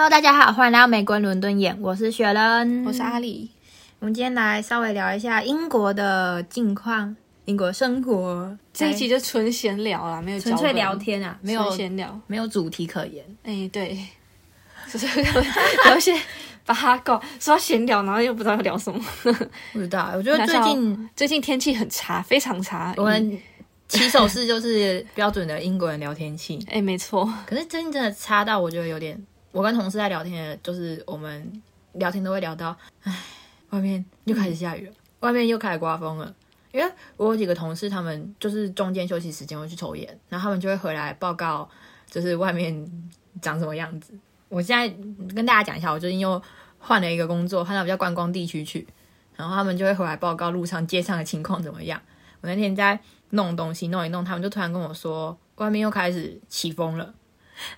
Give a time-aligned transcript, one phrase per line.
[0.00, 3.50] Hello，大家好，欢迎来到美国伦敦眼，我是雪人，我是阿里。
[3.98, 7.14] 我们今天来稍微聊一下英国的近况，
[7.44, 8.56] 英国生活。
[8.72, 13.22] 这一期就纯闲聊啦，没有纯粹聊天啊，没有闲聊，没有主题可言。
[13.42, 13.98] 哎，对，
[14.90, 15.06] 就是
[15.90, 16.18] 有一些
[16.64, 18.98] 八卦，说闲聊，然后又不知道要聊什么。
[19.74, 22.94] 不知道，我觉得最近最近天气很差，非常差。
[22.96, 23.38] 我们
[23.86, 26.58] 起手式就是标准的英国人聊天气。
[26.72, 27.30] 哎，没错。
[27.44, 29.22] 可是最近真的差到我觉得有点。
[29.52, 31.62] 我跟同事在聊天，就是我们
[31.94, 33.12] 聊天都会聊到，唉，
[33.70, 36.32] 外面又开始下雨了，外面又开始刮风了。
[36.72, 41.68] 因为我有几个同事，他们就是中间休息时间会去抽烟，然后他们就会回来报告，
[42.08, 42.88] 就是外面
[43.42, 44.14] 长什么样子。
[44.48, 44.88] 我现在
[45.34, 46.40] 跟大家讲一下，我最近又
[46.78, 48.86] 换了一个工作，换到比较观光地区去，
[49.34, 52.00] 然后他们就会回来报告路上街上的情况怎么样。
[52.40, 52.98] 我那天在
[53.30, 57.12] 弄东西，弄一弄，他们就突然跟我说，外面又开始起风了。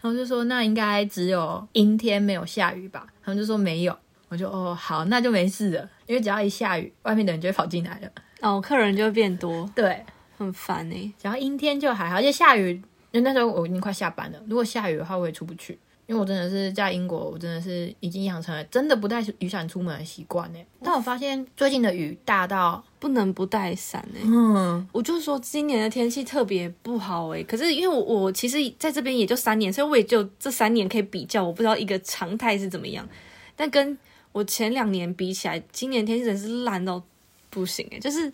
[0.01, 3.07] 然后就说那应该只有阴天没有下雨吧？
[3.25, 3.97] 他们就说没有，
[4.29, 8.11] 我就哦好，那就没事了，因为只要一下雨，外面的人就会跑进来了，
[8.41, 10.05] 哦，客人就会变多，对，
[10.37, 11.13] 很烦哎。
[11.19, 12.71] 只要阴天就还好，而且下雨，
[13.11, 15.79] 因为那时候我已经快下班了，如果下雨的话我也出不去。
[16.07, 20.59] 因为我真的是在英国，我真的是已经养成了真的不带雨伞出门的习惯呢。
[20.83, 24.19] 但我发现最近的雨大到不能不带伞呢。
[24.25, 27.43] 嗯，我就说今年的天气特别不好哎。
[27.45, 33.09] 可是因为我我其实在这边也就三年，所以我也就这三年可以比较，我不知道一个常态是怎么样。
[33.55, 33.97] 但跟
[34.33, 37.03] 我前两年比起来，今年天气真是烂到
[37.49, 38.31] 不行哎，就是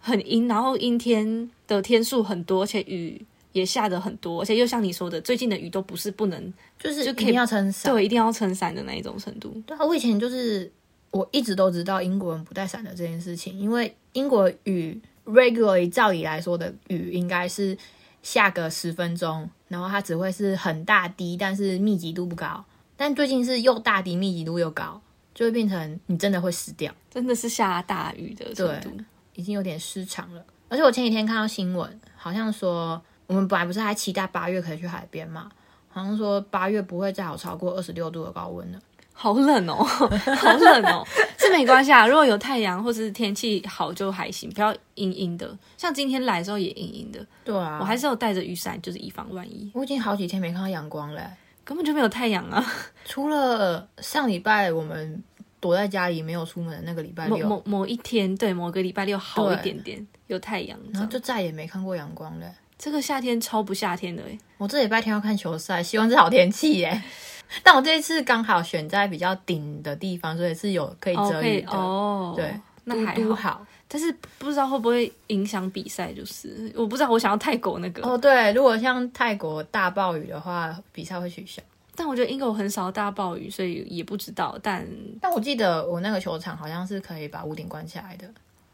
[0.00, 3.24] 很阴，然后阴天的天数很多，而且雨。
[3.52, 9.50] 也下的很多，而且又像你说的，最近的雨都不是不能，就是就一定要撑伞，对，一定要撑伞的那一种程度。
[9.66, 10.70] 对啊，我以前就是
[11.10, 17.76] 我一直都知道英国人不带伞的这件事情，因为英国雨 regularly 照理来说的雨应该是
[18.22, 22.64] 下个十分钟，然后它只会是很大滴，但是密集度不高。
[22.96, 25.00] 但最近是又大滴，密集度又高，
[25.34, 28.90] 就会变成你真的会死掉，真的是下大雨的程度，
[29.34, 30.44] 已经有点失常了。
[30.68, 33.02] 而且我前几天看到新闻，好像说。
[33.30, 35.48] 我们本来不是还期待八月可以去海边嘛？
[35.88, 38.78] 好像说八月不会再有超过二十六度的高温了。
[39.12, 39.84] 好冷哦，
[40.36, 41.06] 好冷哦。
[41.38, 45.56] 是没关系啊，如果有太阳或是天气好就还行，不要阴阴的。
[45.76, 47.24] 像今天来的时候也阴阴的。
[47.44, 49.70] 对啊，我还是有带着雨伞，就是以防万一。
[49.72, 51.30] 我已经好几天没看到阳光了，
[51.64, 52.64] 根本就没有太阳啊。
[53.04, 55.22] 除了上礼拜我们
[55.60, 62.46] 躲在家里没有出门的那个礼拜六，某某一天，对，某个礼拜六好一点点有太阳，然后就再也没看过阳光了。
[62.80, 64.38] 这个夏天超不夏天的哎！
[64.56, 67.02] 我这礼拜天要看球赛，希望是好天气耶。
[67.62, 71.70] 但我这一次刚好选在比较顶的地方，所以是有可以遮雨的。
[71.72, 72.50] 哦，对，
[72.84, 73.66] 那还好。
[73.86, 77.10] 但是不知道会不会影响比赛，就是我不知道。
[77.10, 81.60] 我想要泰国那个哦，对，如果像泰国大暴雨的话，比赛会取消。
[81.94, 84.58] 但我觉得英国很少大暴雨，所以也不知道。
[84.62, 84.86] 但
[85.20, 88.26] 但我记得我那个球场好像是可以把屋顶关起来的。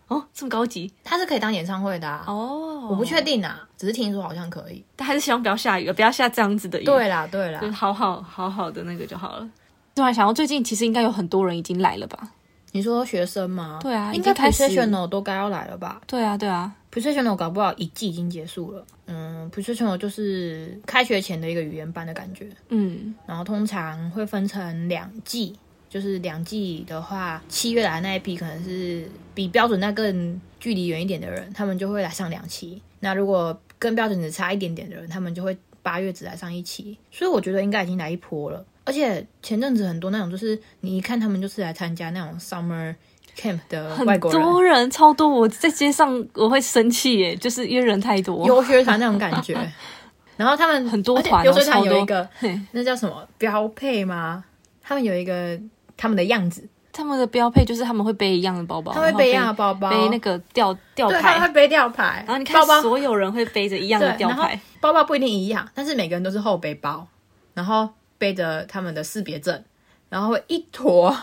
[0.08, 2.86] 哦，这么高级，它是可以当演唱会的哦。
[2.88, 4.84] 我不确定啊，只是听说好像可以。
[4.94, 6.84] 但还是希望不要下雨，不要下这样子的雨。
[6.84, 9.50] 对啦，对啦，就好好好好的那个就好了。
[9.94, 12.30] 突然想到，最近其实应该有很多人已经来了吧？
[12.72, 13.78] 你说学生吗？
[13.82, 16.00] 对啊，应该 professional 都该要来了吧？
[16.06, 18.84] 对啊，对啊，professional 搞不好一季已经结束了。
[19.06, 22.48] 嗯，professional 就是开学前的一个语言班的感觉。
[22.68, 25.56] 嗯，然后通常会分成两季。
[25.96, 32.82] 就是两季的话，七月来那一批可能是比标准那更距离远一点的人，他们就会来上两期。
[33.00, 36.98] 那如果跟标准只差一点点的人，他们就会八月只来上一期。
[37.10, 38.62] 所以我觉得应该已经来一波了。
[38.84, 42.94] 而且前阵子很多那种，就是你一看他们就是来参加那种 summer
[43.34, 45.26] camp 的外国人，很多人超多。
[45.26, 49.56] 我在街上我会生气耶，就是因为人太多，游学团那种感觉。
[50.36, 52.28] 然后他们很多团，游学团有一个
[52.72, 54.44] 那叫什么标配吗？
[54.82, 55.58] 他们有一个。
[55.96, 62.24] 他们的样子，他们的标配就是他们会背一样的包包，他会背一样的包包，背那个吊吊牌，他会背吊牌。
[62.26, 67.06] 然后你看，所有人会背着一样的吊牌，包包不一定一样，但是每个人都是后背包，
[67.54, 67.88] 然后
[68.18, 69.62] 背着他们的识别证，
[70.08, 71.16] 然后一坨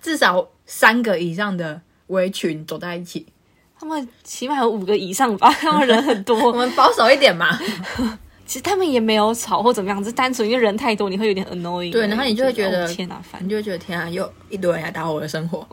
[0.00, 3.26] 至少三个以上的围裙走在一起。
[3.78, 7.58] 他们起码有五个以上吧，他们人很多， 我们保守一点嘛。
[8.46, 11.90] 其实他们也没有吵或怎么样，只是单纯因为人太多，你会有点 annoying。
[11.90, 15.66] 对，然后你就会觉得天哪，烦，你就会觉得天啊，又一堆人来打扰我的生活。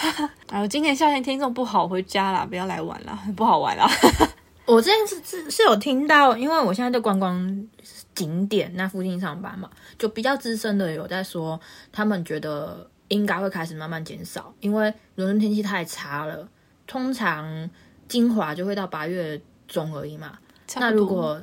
[0.50, 3.88] 然后今年夏天天这么不好，回家啦，不要来玩啦， 不好玩啦。
[4.66, 7.66] 我之前是是是有听到，因为我现在在观光
[8.14, 11.58] 景点那附近上班嘛，就比较资深的有在说，
[11.90, 16.46] 他们觉得应该会开始慢慢减少，因为伦敦天气太差了。
[16.86, 17.68] 通常
[18.08, 20.38] 金华就会到八月中而已嘛，
[20.76, 21.40] 那如果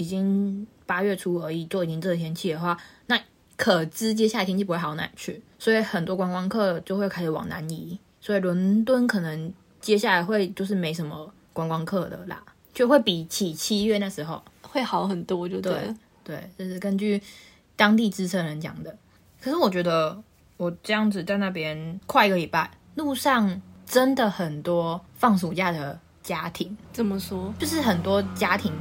[0.00, 2.76] 已经八月初而已，就已经这个天气的话，
[3.06, 3.20] 那
[3.56, 12.42] 可知接下来天气不会好哪去，所以很多观光客就会开始往南移，所以伦敦可能接下来会就是没什么观光客的啦，
[12.72, 14.42] 就会比起七月那时候。
[14.72, 17.20] 会好很多，就对对对，这是根据
[17.74, 18.96] 当地资深人讲的。
[19.40, 20.16] 可是我觉得
[20.56, 25.98] 我这样子在那边快一个礼拜，路上真的很多放暑假的
[26.30, 28.72] 家庭，怎么说，就是很多家庭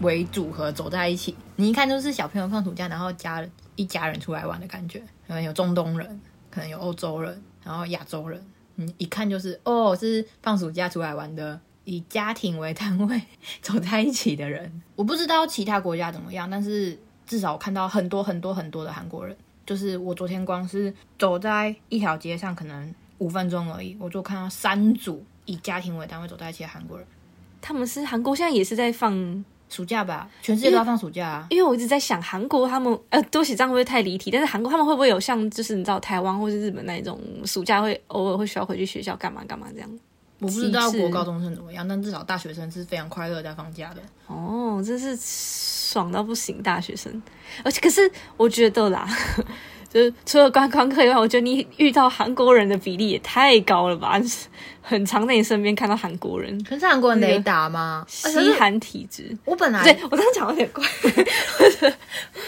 [0.00, 3.46] 为组合走在一起，你一看就是小朋友放暑假，然后家
[3.76, 5.00] 一家人出来玩的感觉。
[5.28, 6.20] 可能有中东人，
[6.50, 8.42] 可能有欧洲人，然后亚洲人，
[8.76, 13.20] 你一看就是哦，是放暑假出来玩的，以家庭为单位
[13.60, 14.80] 走在一起的人。
[14.96, 19.36] 我不知道其他国家怎么样，但是至少我看到很多很多很多的韩国人。
[19.66, 27.06] 就是我昨天光是走在一条街上，可能五分钟而已，我就看到三组以家庭为单位走在一起的韩国人。
[27.60, 30.28] 他们是韩国现在也是在放暑假吧？
[30.42, 31.46] 全世界都要放暑假啊！
[31.50, 34.30] 因为我一直在想韩国他们呃，多喜这样会不会太离题？
[34.30, 39.90] 但是韩国他们会不会有像就是你知道台湾或是日本那一种暑假会偶尔会需要回去学校干嘛干嘛这样？
[40.40, 44.02] 我不知道国高中生怎么样，但至少大学生是非常快乐在放假的。
[44.26, 47.22] 哦，真是爽到不行，大学生。
[47.64, 49.08] 而且可是我觉得啦，
[49.94, 54.20] 就是除了观光客以外，我觉得你遇到韩国人的比例也太高了吧？
[54.82, 58.04] 很常在你身边看到韩国人，可是韩国人雷达吗？
[58.24, 59.34] 而且是西韩体质。
[59.44, 60.84] 我本来对我刚刚讲有点怪，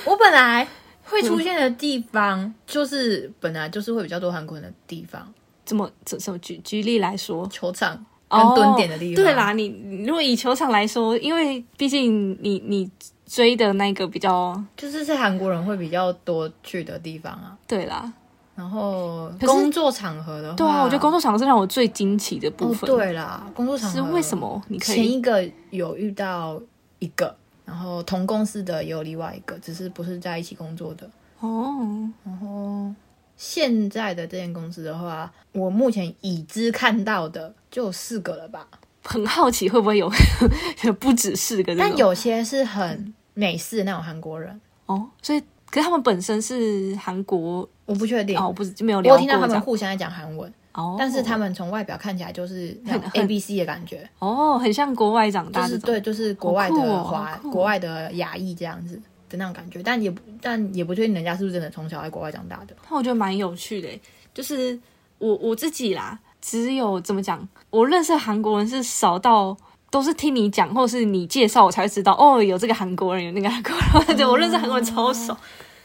[0.05, 0.67] 我本来
[1.05, 5.33] 会出现的地方，就是本来就是会比较多韩国人的地方，
[5.65, 7.47] 怎么怎怎么举举例来说？
[7.49, 9.23] 球场跟蹲点的地方。
[9.23, 12.91] 哦对啦，你你如果以球场来说，因为毕竟你你
[13.27, 17.59] 追的那个比较就是是韩国人会比较多去的地方啊。
[17.67, 18.11] 对啦，
[18.55, 22.89] 然后工作场合的话，对啊，我觉得工作场合是让我最惊奇的部哦分。
[22.89, 24.63] 对啦，工作场合是为什么？
[24.69, 26.61] 你可以前一个有遇到
[27.01, 31.11] 一个，然后同公司的也有另外一个，只是不是在一起工作的。
[31.41, 32.95] 哦，然后
[33.37, 38.67] 现在的这间公司的话，我目前已知看到的就有四个了吧，
[39.07, 40.11] 很好奇会不会有
[41.01, 48.37] 不止四个但有些是很美式的那种韩国人，哦，所以可是他们本身是韩国我不确定。
[48.39, 62.75] 哦，不是就没有我聊过有听到他们互相在讲韩文，哦，但是他们从外表看起来就是很 A B C 的感觉，哦很像国外长就大就，是对，就是国外的华、国外的亚裔这样子的那种感觉，但也不但也不确定人家是不是真的从小在国外长大的。
[62.91, 63.89] 那我觉得蛮有趣的，
[64.33, 64.79] 就是
[65.19, 66.19] 我我自己啦，
[66.49, 69.57] 只有怎么讲，我认识韩国人是少到
[69.91, 73.73] 都是听你讲，或是你介绍我才会知道，哦，有这个韩国人，有那个韩国
[74.07, 75.37] 人， 对我认识韩国人超少。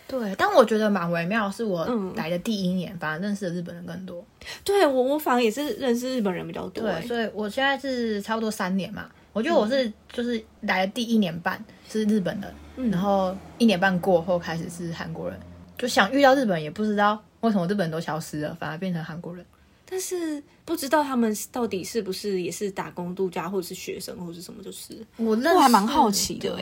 [0.08, 4.24] 对，但我觉得蛮微妙，是我嗯来的第一年，反而认识的日本人更多。
[4.64, 9.06] 对我我反而也是认识日本人比较多，对，欸所以我现在是差不多三年嘛。
[9.34, 15.40] 我觉得我是就是来的第一年半是日本人，嗯然后一年半过后开始是韩国人，
[15.78, 19.44] 就想遇到日本，也不知道为什么日本人都消失了，反而变成韩国人。
[19.92, 26.58] 但是不知道他们到底是不是也是打工度假，或者是学生，或者是什么，就是我认识我还蛮好奇的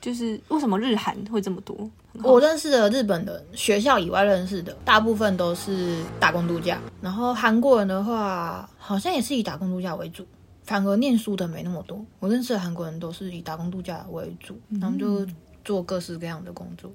[0.00, 1.88] 就是为什么日韩会这么多？
[2.22, 6.80] 我认识的日本人，学校以外认识的，大部分都是打工度假。
[7.00, 10.26] 然后韩国人的话，好像也是以打工度假为主，
[10.64, 12.04] 反而念书的没那么多。
[12.18, 15.24] 我认识的韩国人都是以打工度假为主，他们就
[15.64, 16.92] 做各式各样的工作。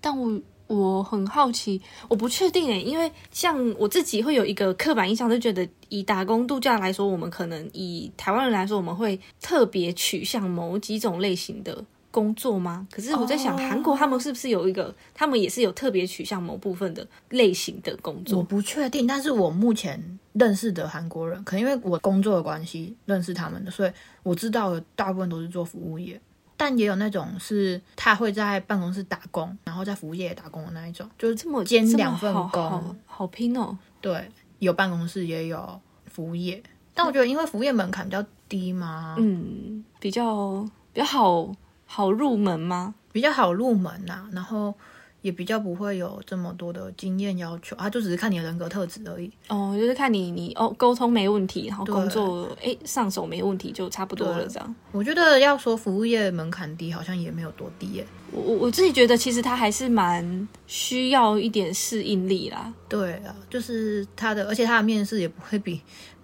[0.00, 12.86] 但我我很好奇，我不确定诶，因为像我自己会有一个刻板印象，就觉得以打工度假来说，我们可能以台湾人来说，我们会特别取向某几种类型的工作吗？
[12.88, 18.42] 可是我在想，韩国他们是不是有一个，他们也是有特别取向某部分的类型的工作我？
[18.44, 20.00] 不确定，但是我目前
[20.34, 23.90] 认识的韩国人，可能因为我工作的关系认识他们的，所以
[24.22, 26.20] 我知道的大部分都是做服务业。
[26.60, 32.50] 但也有那种是他会在办公室打工，然后在服务业打工的那一种，就是这么兼两份工。
[32.50, 33.78] 好好拼哦。
[34.02, 36.62] 对，有办公室也有服务业，
[36.92, 40.62] 但我觉得因为服务业门槛比较低嘛，嗯，比较
[40.92, 41.50] 比较好
[41.86, 42.94] 好入门吗？
[43.10, 44.74] 比较好入门呐、然后
[45.22, 49.30] 也比较不会有这么多的经验要求，啊，就只是看你的人格特质而已。
[49.48, 54.74] 哦，就是看你你哦沟通没问题，然后工作哎上手没问题就差不多了这样。
[54.92, 58.06] 我觉得要说服务业门槛低，好像也没有多低耶。
[58.32, 62.72] 我我我自己觉得其实它还是蛮需要一点适应力啦。
[62.88, 65.80] 对啊，就是他的，而且他的面试也不会比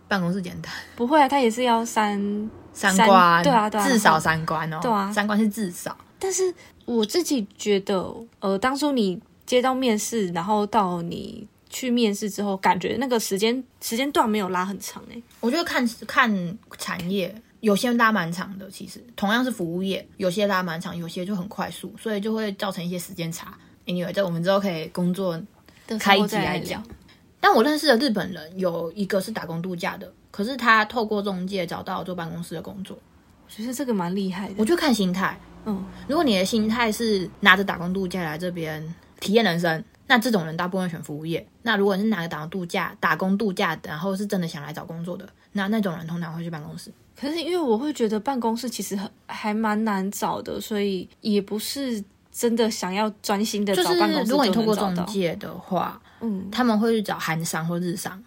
[0.08, 2.16] 办公室简单，不会啊，它也是要三，
[2.72, 5.96] 三三关，对啊对啊至少三关哦，对啊三关是至少。
[6.18, 6.54] 但是
[6.86, 23.52] 我自己觉得，呃，当初你接到面试，然后到你去面试之后，感觉那个时间时间段没有拉很长哎、我觉得看看产业，有些拉蛮长的，其实同样是服务业，有些拉蛮长，有些就很快速，所以就会造成一些时间差。
[23.84, 25.40] anyway，这我们之后可以工作
[25.98, 26.82] 开一集候再聊来讲。
[27.40, 32.96] 但我认识的日本人有一个是打工度假的，可是他透过中介找到坐办公室的工作。
[33.44, 34.54] 我觉得这个蛮厉害的。
[34.56, 41.46] 我就看心态，嗯，如果你的心态是拿着打工度假来这边体验人生，那这种人大部分选服务业。
[41.62, 46.90] 那如果你是拿着打工度假、打工度假，然后是真的想来找工作的，那那种人通常会去办公室。
[47.18, 54.76] 可是因为我会觉得办公室其实很还蛮难找的，所以也不是真的想要专心的就是找办公室如果你透过。
[54.76, 58.22] 中介的话，嗯，他们会去找韩商或日商，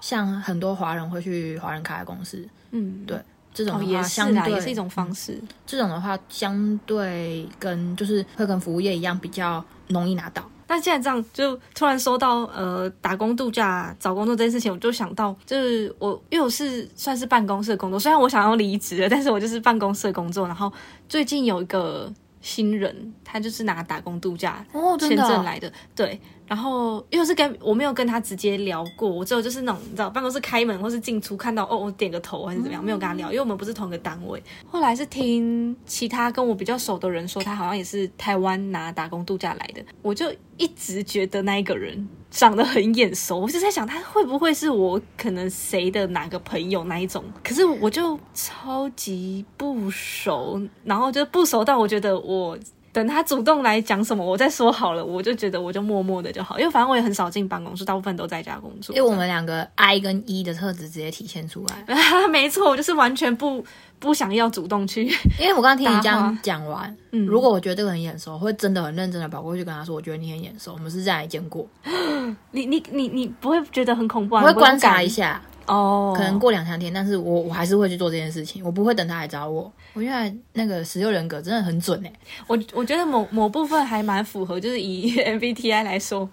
[0.00, 3.20] 像很多华人会去华人开的公司，嗯，对
[3.54, 5.40] 这种哦，的话，相对也是一种方式。
[5.66, 10.48] 这种的话，相对跟就是会跟服务业一样比较容易拿到。
[10.68, 20.46] 那既然这样，就突然说到呃打工度假找工作这件事情，我就想到，就是我因为我是算是办公室的工作，虽然我想要离职了，但是我就是办公室的工作。
[20.46, 20.72] 然后
[21.08, 26.18] 最近有一个新人，他就是拿打工度假哦，签证来的，对。
[26.46, 34.42] 然后因为是跟我没有跟他直接聊过，我只有就是那种你知道办公室开门或是进出看到哦，我点个头还是怎么样，没有跟他聊，因为我们不是同一个单位。
[34.66, 52.58] 后来是听其他跟我比较熟的人说，他好像也是台湾拿打工度假来的，我就一直觉得那一个人长得很眼熟，我就在想他会不会是我可能谁的哪个朋友那一种，可是我就超级不熟，然后就不熟到我觉得我。
[52.92, 55.02] 等他主动来讲什么，我再说好了。
[55.04, 58.94] 我就觉得我就默默的就好，因为反正我也很少进办公室，大部分都在家工作。
[58.94, 61.96] 因为我们两个 I 跟 E 的特质直接体现出来。
[62.28, 63.64] 没错，我就是完全不
[63.98, 65.04] 不想要主动去。
[65.40, 71.66] 因为我刚刚听你这样讲完，嗯如果我觉得这个很眼熟，会真的很认真的跑过去跟他说，我觉得你很眼熟，我们是在见过，
[72.52, 74.42] 你你你你不会觉得很恐怖啊？
[74.42, 79.72] 我会观察一下下，哦，可能过两三天，但是我我还是会去做这件事情，我不会等他来找我。
[79.94, 82.12] 我原来那个十六人格真的很准哎、
[82.46, 86.28] 我我觉得某某部分还蛮符合，就是以 MBTI 来说。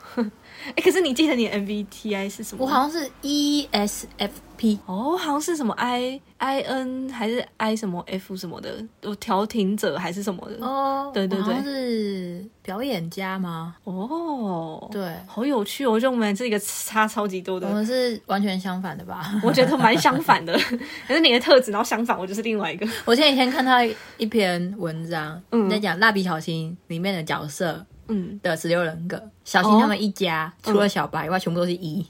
[0.75, 2.65] 哎， 可是你记得你 MBTI 是什么？
[2.65, 10.65] 我好像是 E ESFP，哦，好像是什么 I I N 还是 I 什么 F 什么的，有调停者还是什么的。
[10.65, 13.75] 哦，对对对是表演家吗？
[13.85, 15.91] 哦，对，好有趣哦！
[15.91, 19.31] 我觉得我们这个差超级多的我，们是完全相反的吧？
[19.43, 20.53] 我觉得蛮相反的。
[21.07, 22.85] 可是你的特质，然后相反，我就是另外一个。
[23.05, 23.73] 我前几天看到
[24.17, 29.21] 一篇文章，嗯在讲《蜡笔小新》里面的角色嗯，的十六人格。
[29.43, 32.05] 小新哦他们一家、除了小白以外，全部都是 E，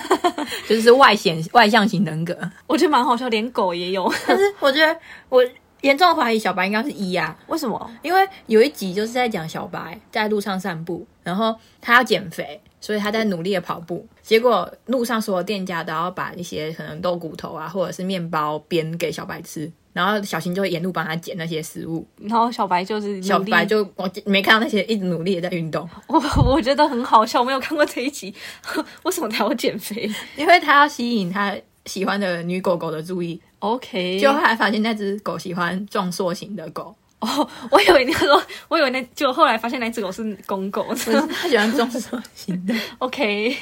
[0.68, 2.36] 就是外显外向型人格。
[2.66, 4.10] 我觉得蛮好笑，连狗也有。
[4.26, 4.96] 但是我觉得
[5.28, 5.44] 我
[5.82, 7.90] 严重怀疑小白应该是一啊，为什么？
[8.02, 14.06] 因为有一集就是在讲小白在路上散步，然后他要减肥，所以他在努力的跑步。
[14.22, 22.06] 结果路上所有店家都要把一些可能豆骨头啊，或者是面包边给小白吃，然后小新就会沿路帮他捡那些食物。
[22.20, 28.34] 然后小白就是小白就我没看到那些一直努力的在运动，我我觉得很好笑，我没有看过这一集，
[29.04, 33.40] 为什么他要减肥因为他要吸引他喜欢的女狗狗的注意。
[33.60, 40.86] ？OK，就后来发现那只狗喜欢壮硕型的狗，哦，我以为你说，我以为那就后来发现那只狗是公狗。
[40.94, 43.54] 他喜欢壮硕型的， OK，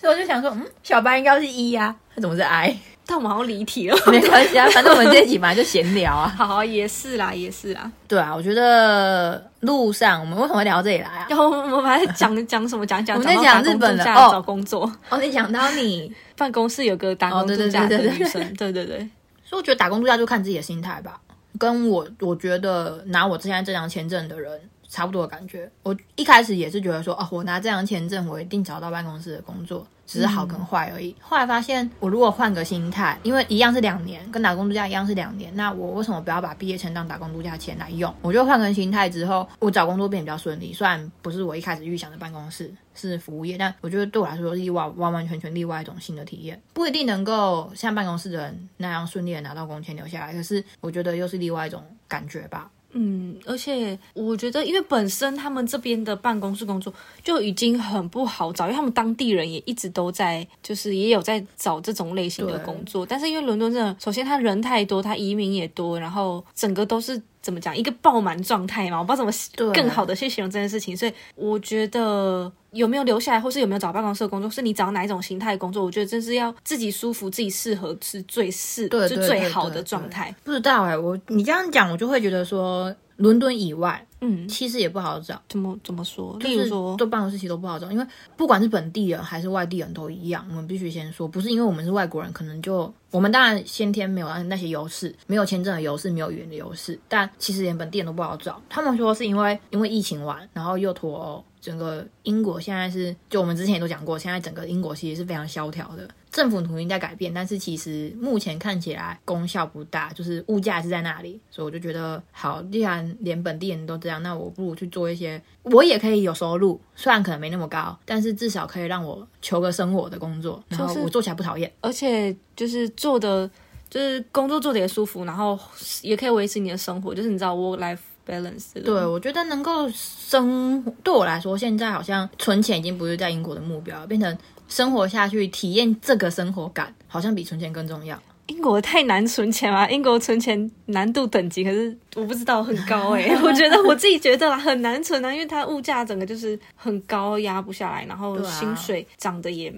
[0.00, 2.76] 所以我就想说，嗯，小白应该是 E 呀、他怎么是 I？
[3.10, 3.96] 但我们好像离题了。
[4.12, 6.28] 没关系啊， 反正我们这一集本来就闲聊啊。
[6.36, 7.90] 好好，也是啦，也是啦。
[8.06, 11.26] 对啊，我觉得路上我们为什么会聊到这里来啊？
[11.30, 18.98] 然 后我们本来讲讲什么讲讲，我们在讲日本的哦找工作，哦，你讲到你，办公室有个打工哦对对度假的女生，对对对，
[19.42, 21.18] 所以我觉得打工度假就看自己的心态吧。
[21.58, 24.52] 跟我我觉得拿我之前这张签证的人
[24.88, 25.68] 差不多的感觉。
[25.82, 31.14] 我一开始也是觉得说，哦，我拿这张签证，我一定找到办公室的工作，只是好跟坏而已。
[31.20, 38.12] 后来发现，我如果换个心态，因为一样是两年，跟打工度假一样是两年，那我为什么不要把毕业签当打工度假签来用？
[38.22, 40.72] 我就换个心态之后，我找工作变得比较顺利。
[40.72, 52.70] 虽然不是我一开始预想的办公室是服务业，但我觉得对我来说是另外完完全全另外一种新的体验，不一定能够像办公室的人那样顺利的拿到工钱留下来，可是我觉得又是另外一种感觉吧。
[52.92, 56.92] 嗯，而且我觉得，因为本身他们这边的办公室工作
[57.22, 63.04] 就已经很不好找，因为他们当地人也一直都在，就是也有在找这种类型的工作。
[63.04, 70.96] 但是因为伦敦真的，首先他人太多，他移民也多，然后整个都是怎么讲一个爆满状态嘛，我不知道怎么更好的去形容这件事情。
[70.96, 80.34] 所以我觉得有没有留下来，或是有没有找办公室的工作，是你找哪一种形态的工作，我觉得真是要自己舒服、自己适合是最适，对就最好的对状态。
[80.44, 85.40] 不知道哎、我你这样讲，我就会觉得说，伦敦以外，嗯，其实也不好找。
[85.48, 86.34] 怎么怎么说？
[86.40, 88.06] 就是例如说，做办公室其实都不好找，因为
[88.36, 90.44] 不管是本地人还是外地人都一样。
[90.48, 98.60] 我们必须先说，不是因为我们是外国人，可能就我们当然先天没有那些优势，没有签证的优势，没有语言的优势，但其实连本地人都不好找。
[98.68, 106.08] 他们说是因为因为疫情完，然后又脱欧，整个英国现在是，就我们之前也都讲过，现在整个英国其实是非常萧条的。
[106.30, 123.50] 政府努力在改变，但是其实目前看起来功效不大，就是物价是在那里，所以我就觉得好，既然连本地人都这样，那我不如去做一些我也可以有收入，虽然可能没那么高，但是至少可以让我求个生活的工作，然后我做起来不讨厌，而且就是做的
[123.88, 125.58] 就是工作做的也舒服，然后
[126.02, 128.74] 也可以维持你的生活，就是你知道 work life balance。
[128.84, 134.36] 对，我觉得能够生对我来说，现在好像存钱已经不是在英国的目标，变成。
[134.70, 138.22] 生活下去，体验这个生活感，好像比存钱更重要。
[138.48, 149.72] 英国太难存钱了，英国存钱难度等级可是我不知道很高哎， 我觉得我自己觉得很难存啊，因为它物价整个就是很高，压不下来，然后薪水涨得也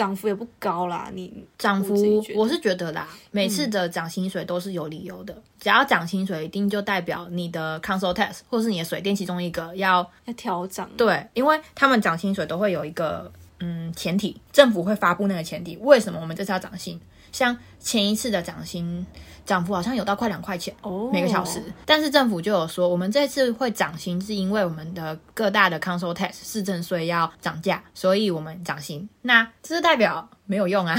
[0.00, 1.10] 涨幅也不高啦。
[1.12, 10.88] 你涨幅我是觉得啦，每次的涨薪水都是有理由的，只要涨薪水，一定就代表你的 council tax 或是你的水电其中一个要要调涨。
[10.96, 13.30] 对，因为他们涨薪水都会有一个。
[13.62, 16.98] 嗯，前提政府会发布那个前提，为什么我们这次要涨薪？
[17.30, 19.06] 像前一次的涨薪
[19.44, 29.08] 涨幅好像有到快两块钱哦每个小时，但是政府就有说，我们这次会涨薪是因为我们的各大的 council tax 市政税要涨价，所以我们涨薪。
[29.22, 30.96] 那这是代表没有用啊。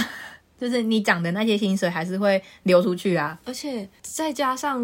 [0.62, 4.80] 就是你涨的那些薪水还是会流出去啊，而且再加上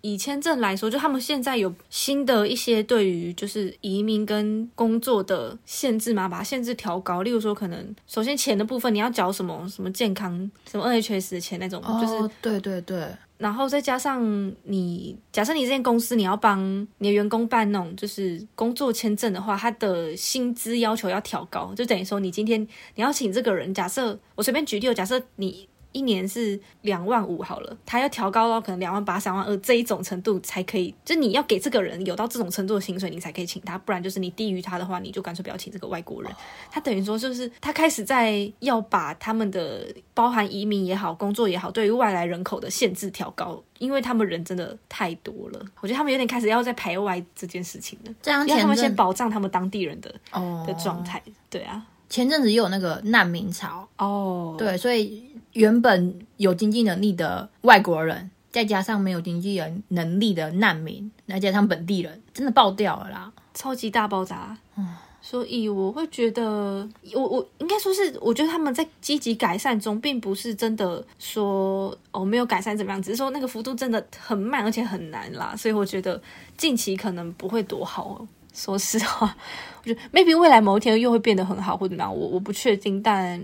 [0.00, 7.22] 以签证来说，就他们现在有新的一些对于就是移民跟工作的限制嘛，把它限制调高。
[7.22, 13.06] 例如说，可能首先钱的部分你要缴什么什么健康什么 NHS 的钱那种，就是对对对。
[13.40, 14.22] 然后再加上
[14.64, 16.60] 你，假设你这间公司你要帮
[16.98, 22.60] 你的员工办那种就是工作签证的话，他的薪资要求要调高，就等于说你今天
[22.94, 25.69] 你要请这个人，假设我随便举例，假设你。
[25.92, 36.32] 一年是两万五好了，他要调高到可能两万八、三万二这一种程度才可以，就你要给这个人有到这种程度的薪水，你才可以请他，不然就是你低于他的话，你就干脆不要请这个外国人。
[36.70, 45.60] 他等于说就是他开始在要把他们的包含移民也好、工作也好，对于外来人口的限制调高，因为他们人真的太多了。
[45.80, 51.22] 我觉得他们有点开始要在排外这件事情了，这样让他们先保障他们当地人的哦的状态。
[51.48, 55.30] 对啊，前阵子也有那个难民潮哦，对，所以。
[55.54, 64.56] 原本有经济能力的外国人，再加上没有经济人能力的难民，再加上本地人，真的爆掉了啦，超级大爆炸。
[64.76, 64.86] 嗯
[65.20, 75.56] 所以我会觉得，我我应该说是，我觉得他们在积极改善中，并不是真的说哦没有改善怎么样，只是说那个幅度真的很慢，而且很难啦。
[75.56, 76.22] 所以我觉得
[76.56, 78.24] 近期可能不会多好。
[78.52, 79.36] 说实话，
[79.82, 83.02] 我觉得 maybe 未来某一天又会变得很好，或者怎么样，我我不确定。
[83.02, 83.42] 但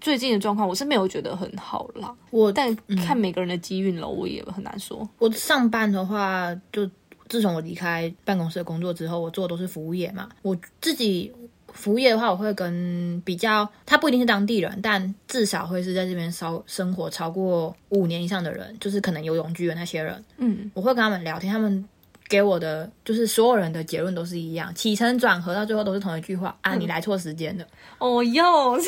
[0.00, 2.14] 最近的状况，我是没有觉得很好啦。
[2.30, 5.08] 我但看每个人的机运了，我也很难说。
[5.18, 6.88] 我上班的话，就
[7.28, 10.28] 自从我离开办公室的工作之后，我做的都是服务业嘛。
[10.42, 11.32] 我自己
[11.72, 20.24] 服务业的话，我会跟比较，他不一定是当地人，但至少会是在这边稍生活超过五年以上的人，就是可能有永居的那些人。
[20.36, 21.88] 嗯，我会跟他们聊天，他们。
[22.32, 26.74] 给我的就是所有人的结论都是一样，起承转合到最后都是同一句话啊！
[26.76, 27.64] 你来错时间了。
[27.98, 28.72] 哦哟，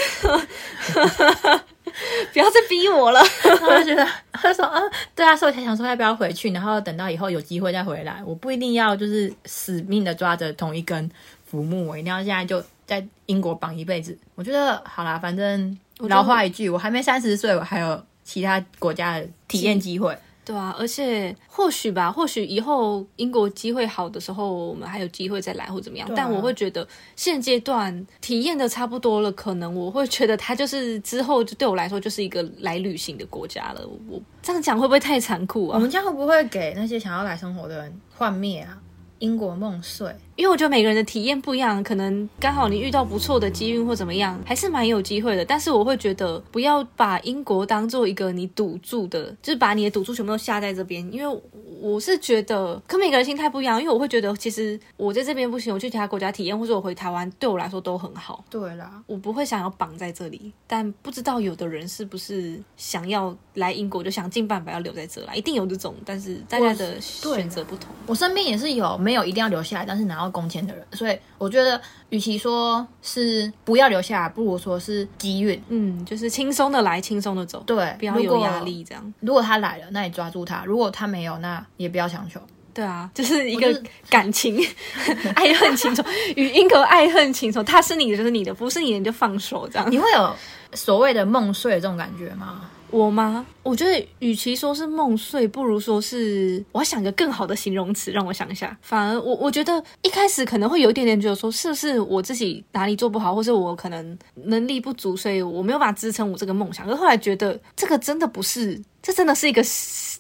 [2.33, 3.21] 不要再逼我了。
[3.45, 4.81] 我就觉得他说啊，
[5.15, 8.23] 对啊，所以才想说要不要回去，然后等到以后有机会再回来。
[8.25, 11.11] 我不一定要就是死命的抓着同一根
[11.45, 14.17] 浮木，我一定要现在就在英国绑一辈子。
[14.37, 20.17] 我觉得好啦，反正老话一句，我还没三十岁，我还有其他国家的体验机会。
[20.45, 26.07] 对啊，而且或许吧，或许以后英国机会好的时候，我们还有机会再来或怎么样。
[26.15, 33.81] 但我会觉得现阶段体验的差不多了，可能我会觉得它就是之后就对我来说就是一个来旅行的国家了。
[34.09, 35.77] 我这样讲会不会太残酷啊？
[35.77, 38.79] 我们家会不会给那些想要来生活的人幻灭啊？
[39.21, 40.15] 英国梦碎。
[40.37, 45.45] 因为我觉得每个人的体验不一样，可能刚好你遇到不错的机遇或怎么样，还是蛮有机会的。
[45.45, 51.07] 但是我会觉得不要把英国当做一个你赌注的，就是把你的赌注全部都下在这边。
[51.13, 51.43] 因为
[51.81, 53.81] 我是觉得，可每个人心态不一样。
[53.81, 58.45] 因为我会觉得，其实我在这边不行，我去其他国家体验，或者我回台湾，对我来说都很好。
[58.51, 60.53] 对啦，我不会想要绑在这里。
[60.67, 65.35] 但不知道有的人是不是想要来英国，就想尽办法要留在这啦。
[65.35, 67.91] 一定有这种，但是大家的选择不同。
[68.07, 70.87] 我身边也是有没有一定要留下来，但是拿到工签的人。
[70.93, 75.63] 所以我觉得，与其说是不要留下来，不如说是机运。
[75.69, 77.63] 嗯，就是轻松的来，轻松的走。
[77.67, 78.83] 对，不要有压力。
[78.83, 82.41] 这样，如果他来了，那你抓住他；如果他没有，那也不要强求。
[82.73, 84.61] 对啊，就是一个感情
[85.37, 86.03] 爱恨情仇，
[86.35, 89.89] 与英格爱恨情仇，他是你的就是你的，不是你的你就放手这样。
[89.89, 90.35] 你会有
[90.73, 92.69] 所谓的梦碎这种感觉吗？
[92.95, 93.45] 我吗？
[93.65, 98.77] 我觉得与其说是梦碎，不如说是我要想一个更好的形容词，让我想一下。
[98.83, 106.87] 反而我我觉得一开始可能会有一点点觉得说，是不是我自己哪里做不好，或是我可能能力不足，所以我没有办法支撑我这个梦想。
[106.87, 109.61] 可是后来觉得这个真的不是，这真的是一个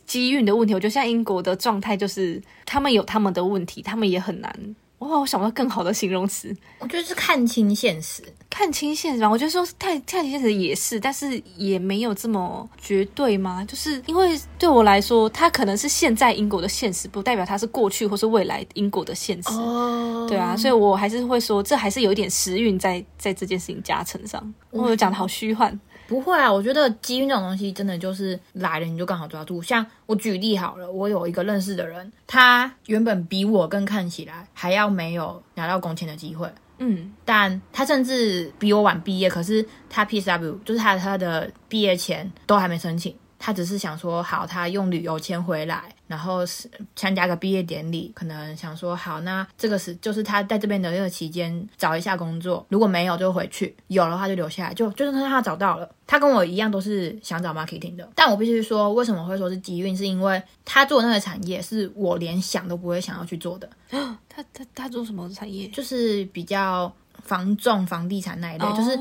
[0.04, 0.74] 机运的问题。
[0.74, 4.74] 我觉得现在英国的状态就是他们有他们的问题，他们也很难。
[4.98, 6.56] 哇，我想不到更好的形容词。
[6.78, 8.22] 我觉得是看清现实，
[8.54, 9.28] 看清现实吧。
[9.28, 13.64] 我觉得说太看清现实也是，但是也没有这么绝对吗？
[13.64, 19.50] 就是因为对我来说，它可能是现在英国的现实，不代表它是过去或是未来英国的现实。
[19.50, 24.54] 哦，对啊，所以我还是会说，这还是有一点时运在在这件事情加成上。
[24.70, 25.80] 我讲的好虚幻。
[26.06, 29.60] 不会啊，我觉得机运这种东西真的就是来了你就刚好抓住。
[29.62, 36.46] 像我举例好了，我有一个认识的人，他原本比我更看起来还要没有拿到工签的机会，
[36.78, 43.14] 嗯，但他甚至比我晚毕业，可是他 PSW 就是他他的毕业前都还没申请。
[43.44, 55.86] 他只是想说，好，他用旅游签回来，然后是参加个毕业典礼，可能想说，好，那这个是就是他在这边的这个期间找一下工作，如果没有就回去，有的话就留下来，就就是他找到了。
[56.06, 63.68] 他跟我一样都是想找 marketing 的，但我必须说，为什么会说是机运，是因为他做那个产业是我连想都不会想要去做的。
[63.90, 65.68] 他他他做什么产业？
[65.68, 66.90] 就是比较
[67.22, 68.96] 房仲、房地产那一类，就是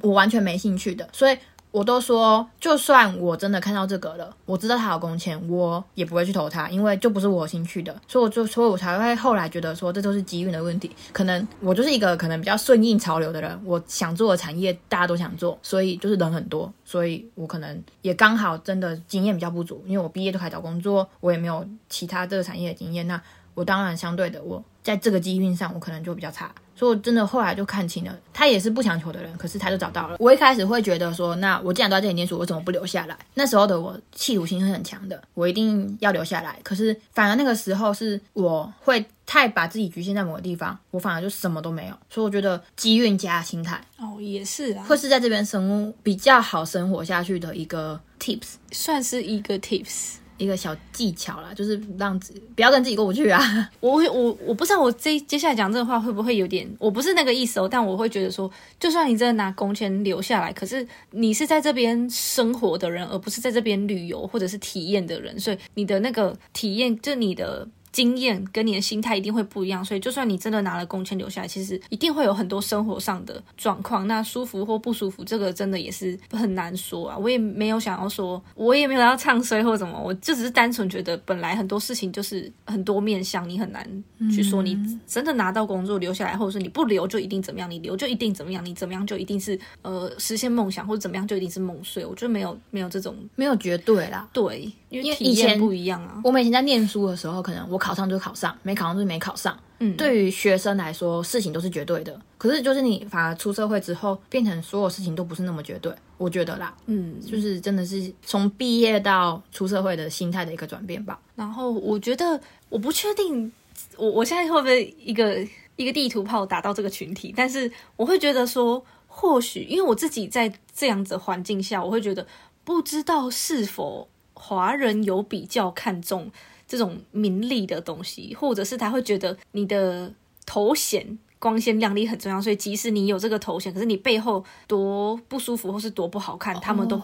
[0.00, 1.36] 我完全没兴趣的，所以。
[1.70, 10.90] 我都说，就算我真的看到这个了，我知道他有工钱，我也不会去投他，因为就不是我兴趣的，所以我就，所以我才会后来觉得说，这都是机运的问题。
[11.12, 23.20] 可能我就是一个可能比较顺应潮流的人，我想做的产业大家都想做，所以就是人很多，所以我可能也刚好真的经验比较不足，因为我毕业都开始找工作，我也没有其他这个产业的经验，那
[23.54, 26.50] 我当然相对的，我在这个机运上，我可能就比较差。
[26.78, 30.16] 所以我真的后来就看清了，他也是不强求的人，可是他就找到了。
[30.20, 33.18] 我一开始会觉得说，那我既然都在这里念书，我怎么不留下来？
[33.34, 36.56] 那时候的我企图心是很强的，我一定要留下来。
[36.62, 41.94] 可是反而那个时候是我会太把自己局限在某个地方，我反而就什么都没有。
[42.08, 50.14] 所以我觉得机运加心态哦，也是啊，会是在这边生比较好生活下去的一个 tips，算是一个 tips。
[50.38, 53.40] 一个小技巧啦，就是让自不要跟自己过不去啊。
[53.80, 57.68] 我会我我不知道我这接下来讲这话会不会有点，我不是那个意思哦。
[57.70, 67.68] 但我会觉得说，就算你真的拿工钱留下来，可是你是在这边生活的人，而不是在这边旅游或者是体验的人，所以你的那个体验，就你的。
[67.92, 74.06] 经验跟你的心态一定会不一样，所以就算你真的拿了工签留下来，其实一定会有很多生活上的状况。
[74.06, 77.16] 那舒服或不舒服，这个真的也是很难说啊。
[77.16, 92.04] 我也没有想要说，我也没有要唱衰或什么，我就只是单纯觉得，本来很多事情就是很多面向，你很难去说你真的拿到工作留下来，或者是你不留就一定怎么样，你留就一定怎么样，你怎么样就一定是呃实现梦想，或者怎么样就一定是梦碎。
[92.04, 96.20] 我觉得没有没有这种没有绝对啦，对，因为体验不一样啊。
[96.24, 97.88] 我以前在念书的时候，可能我考。
[97.88, 99.58] 考上就考上，没考上就是没考上。
[99.78, 102.20] 嗯，对于学生来说，事情都是绝对的。
[102.36, 105.90] 可是，就是你反而出社会之后，变成所有事情都不是那么绝对。
[106.18, 111.18] 我觉得啦，嗯，就是真的是从毕业到出社会的心态的一个转变吧。
[111.34, 112.38] 然后，我觉得
[112.68, 113.50] 我不确定，
[113.96, 115.38] 我我现在会不会一个
[115.76, 117.32] 一个地图炮打到这个群体？
[117.34, 122.26] 但是，我会觉得说，或许因为我自己在这样子环境下，我会觉得
[122.64, 126.30] 不知道是否华人有比较看重。
[126.68, 130.12] 这种名利的东西，或者是他会觉得你的
[130.46, 137.00] 头衔光鲜亮丽很重要，所以即使你有这个头衔，可是你背后多不舒服或是多不好看，他们都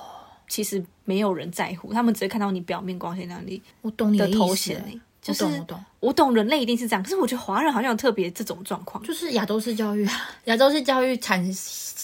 [0.47, 3.63] 其实没有人在乎，他们只会看到你表面光鲜亮丽。
[3.81, 10.07] 我懂你的头衔，就是我懂我懂人类一定是这样，可是我觉得华人好像有特别这种状况，就是亚洲式教育，
[10.45, 11.43] 亚洲式教育产。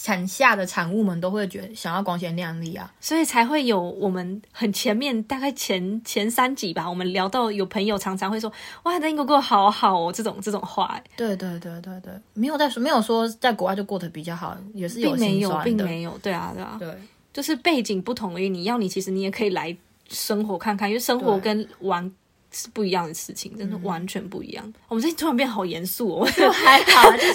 [0.03, 10.99] 产下的产物们都会觉得想要光鲜亮丽啊，所以才会有我们很前面大概前前三集吧，我们聊到有朋友常常会说哇，在英国过得好好哦，这种这种话。
[11.15, 16.91] 对对对对对，没有在说没有说在国外就过得比较好，也是有没有，并没有，对啊对啊，对，
[17.31, 18.49] 就是背景不同而已。
[18.49, 19.77] 你要你其实你也可以来
[20.09, 22.11] 生活看看，因为生活跟玩。
[22.51, 24.73] 是不一样的事情，真的完全不一样。
[24.89, 27.33] 我们这突然变好严肃哦， 还好，就是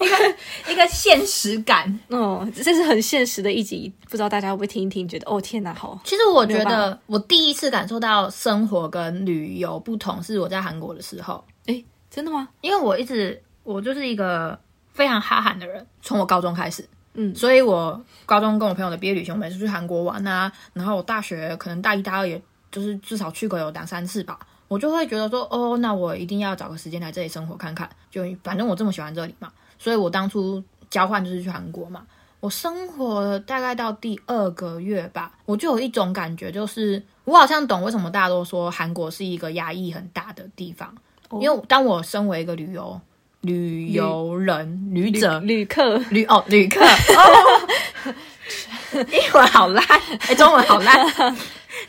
[0.00, 2.00] 一个一个现实感。
[2.08, 6.00] 哦，这是很现实的一集，不知道大家会不会听一听，觉得哦天哪，好。
[6.04, 11.44] 其实我觉得我第一次感受到生活跟旅游不同，是我在韩国的时候。
[11.66, 12.48] 哎，真的吗？
[12.62, 14.58] 因为我一直我就是一个
[14.94, 22.40] 非常哈韩的人，从我高中开始，嗯，所以我高中跟我朋友的毕业旅行，每次去韩国玩啊，然后我大学可能大一大二也。
[22.70, 27.88] 就是至少去过有两三次吧，我就会觉得说，哦，那我一定要找个时间来这里生活看看。
[28.10, 32.02] 就反正我这么喜欢这里嘛，所以我当初交换就是去韩国嘛。
[32.40, 40.94] 我生活大概到第二个月吧，我就有一种感觉，就是我好像懂为什么大家都说韩国是一个压抑很大的地方。
[41.40, 43.00] 因为当我身为一个旅游
[43.42, 46.80] 旅游人、旅者、旅客、旅哦旅客，
[48.94, 49.84] 英文好烂，
[50.26, 51.36] 哎，中文好烂。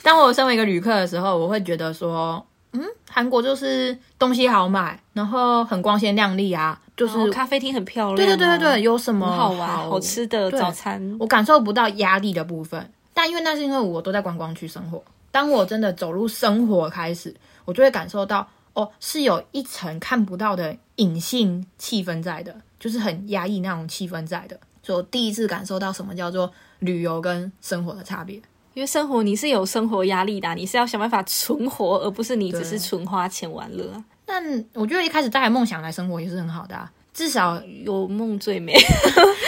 [0.04, 12.92] 当我身为一个旅客的时候，我会觉得说，嗯，韩国就是东西好买，然后很光鲜亮丽啊，就是咖啡厅很漂亮，对对对对对，有什么好玩好吃的早餐，我感受不到压力的部分。
[13.14, 17.36] 但因为那是因为我都在观光区生活，当我真的走入生活开始，
[17.66, 24.58] 我就会感受到，哦，是有一层看不到的隐性气氛在的，就是很压抑那种气氛在的。
[24.82, 28.42] 所以我第一次感受到什么叫做旅游跟生活的差别。
[28.74, 34.04] 因为生活你是有生活压力的，你是要想办法存活，而不是你只是纯花钱玩乐。
[34.26, 34.42] 但
[34.74, 38.74] 我觉得一开始带梦想来生活也是很好的，啊 至少有梦最美。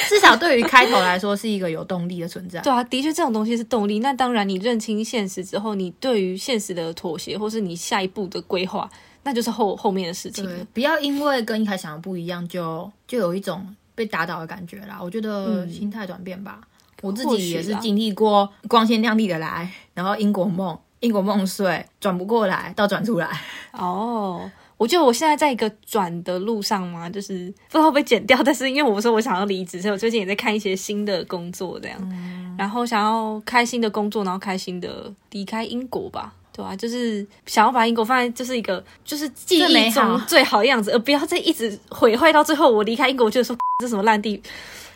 [0.10, 2.60] 至少对于开头来说是一个有动力的存在。
[2.60, 4.00] 对啊，的确这种东西是动力。
[4.00, 8.88] 那当然，你认清现实之后，你对于现实的妥协，或是你下一步的规划，
[9.24, 10.46] 那就是后后面的事情。
[10.74, 15.00] 不要因为跟一开始想的不一样，就就有一种被打倒的感觉啦。
[15.02, 16.60] 我觉得心态转变吧。
[17.04, 23.30] 我自己也是经历过光鲜亮丽的来，然后英国梦，英国梦碎转不过来，到转出来。
[23.74, 36.74] 哦，我觉得我现在在一个转的路上嘛，就是不知道会不会剪掉，但是因为我说我想要离职，所以我最近也在看一些新的工作，这样，然后想要开心的工作，然后开心的离开英国吧，对啊？
[36.76, 44.42] 就是想要把英国放在就是一个就是记忆中最好的样子，而不要再一直毁坏到最后，我离开英国我就说 这什么烂地。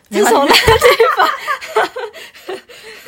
[0.09, 0.53] 这种烂地
[1.15, 1.29] 方，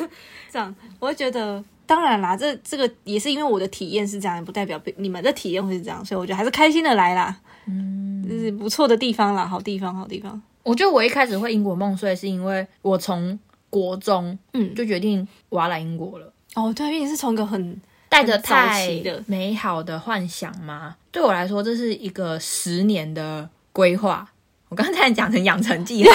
[0.50, 7.36] 这样我会觉得，当然啦，这这个也是因为我的体验是这样，不代表你们的体验会是这样，所以我觉得还是开心的来啦，
[7.66, 10.40] 嗯，这是不错的地方啦，好地方，好地方。
[10.62, 13.38] 我觉得我一开始会英国梦碎，是因为我从
[13.70, 16.32] 国中嗯就决定我要来英国了。
[16.54, 18.86] 哦，对，因为你是从一个很带着太
[19.26, 20.96] 美好的幻想吗？
[21.10, 24.30] 对我来说，这是一个十年的规划。
[24.70, 26.10] 我刚才讲成养成计划，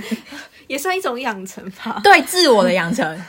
[0.66, 2.00] 也算一种养成吧。
[2.02, 3.22] 对自我的养成，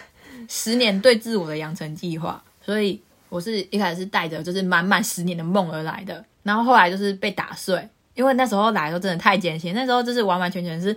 [0.47, 2.41] 十年对自我的养成计划。
[2.65, 9.73] 所以我是一开始是带着就是满满十年的梦而来的，然后后来就是被打碎，因为那时候来的时候真的太艰辛。
[9.75, 10.95] 那时候就是完完全全是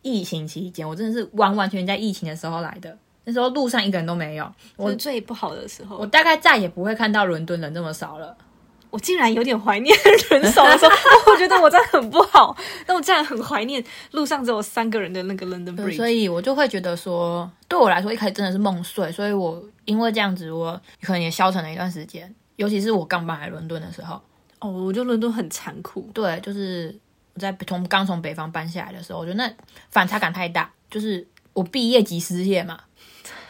[0.00, 2.96] 疫情期间，我真的是完完全全在疫情的时候来的。
[3.24, 8.34] 那时候路上一个人都没有，我最不好的时候，我大概再也不会看到伦敦人这么少了。
[8.92, 9.96] 我竟然有点怀念
[10.28, 10.92] 人少的时候，
[11.32, 12.54] 我觉得我真的很不好。
[12.86, 19.10] 但我竟然很怀念路上只有三个人的那个 London Bridge，所以我就会觉得说，对我来说一开始真的是梦碎。
[19.10, 22.32] 所以我因为这样子，我可能也消沉了一段时间。
[22.56, 24.20] 尤其是我刚搬来伦敦的时候，
[24.58, 26.10] 哦，我觉得伦敦很残酷。
[26.12, 26.94] 对，就是
[27.32, 29.50] 我在从刚从北方搬下来的时候，我觉得那
[29.88, 30.70] 反差感太大。
[30.90, 32.78] 就是我毕业即失业嘛。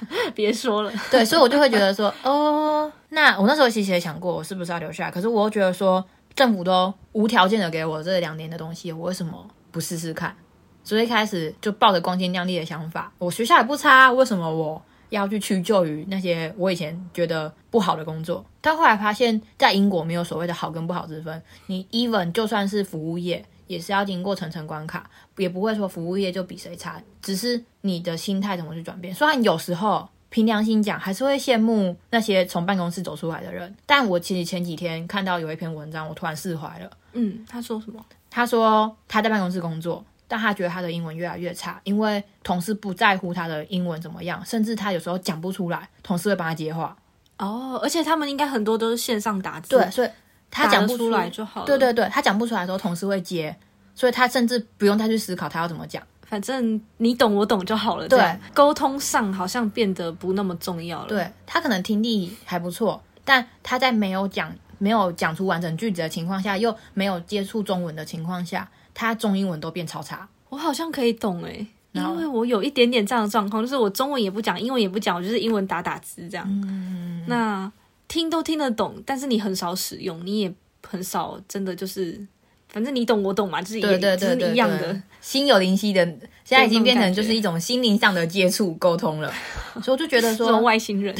[0.34, 5.10] 别说了，对，所以我就会觉得说，哦，那我那时候其实也想过，我是不是要留下来？
[5.10, 6.02] 可是我又觉得说，
[6.34, 10.34] 政府都无条件的给我这两年的东西，我为什么不试试看？
[10.82, 18.42] 所以一开始就抱着光鲜亮丽的想法，我学校也不差，为什么我要去屈就于那些我以前觉得不好的工作？
[18.62, 23.44] 但后来发现，在英国没有所谓的好跟不好之分，你 even 就算是服务业。
[23.68, 29.14] 也是要经过层层关卡，也不会说服务业就比谁差，只是你的心态怎么去转变。
[29.14, 33.72] 虽然有时候凭良心讲，还是会羡慕那些从办公室走出来的人。
[33.86, 36.90] 但我其实前几天看到有一篇文章，我突然释怀了。
[37.12, 38.04] 嗯，他说什么？
[38.30, 46.96] 他说他在办公室工作，但他觉得他的英文越来越差，因为同事不在乎他的英文怎么样，甚至他有时候讲不出来，同事会帮他接话。
[47.38, 50.08] 哦，而且他们应该很多都是线上打字，对，所以。
[50.54, 51.66] 他讲不出来就好了。
[51.66, 53.56] 对对对，他讲不出来的时候，同事会接，
[53.94, 58.08] 所以他甚至不用再去思考他要怎么讲，反正你懂我懂就好了。
[58.08, 58.18] 对，
[58.54, 61.08] 沟通上好像变得不那么重要了。
[61.08, 70.26] 对他可能听力还不错，但他在没有讲、没有讲出完整句子的情况下，又没有接触中文的情况下，他中英文都变超差。
[70.48, 76.46] 我好像可以懂诶，因为我有一点点这样的状况，就是我中文也不讲，英文也不讲，我就是英文打打字这样。
[76.48, 77.70] 嗯，那。
[78.08, 80.54] 听都听得懂，但是你很少使用，你也
[80.86, 82.26] 很少真的就是，
[82.72, 86.04] 反正你懂我懂嘛，就是也就是一样的，心有灵犀的，
[86.44, 89.32] 现在已经变成就是一种心灵上的接触沟通了，
[89.82, 91.14] 所以我就觉得说外星人，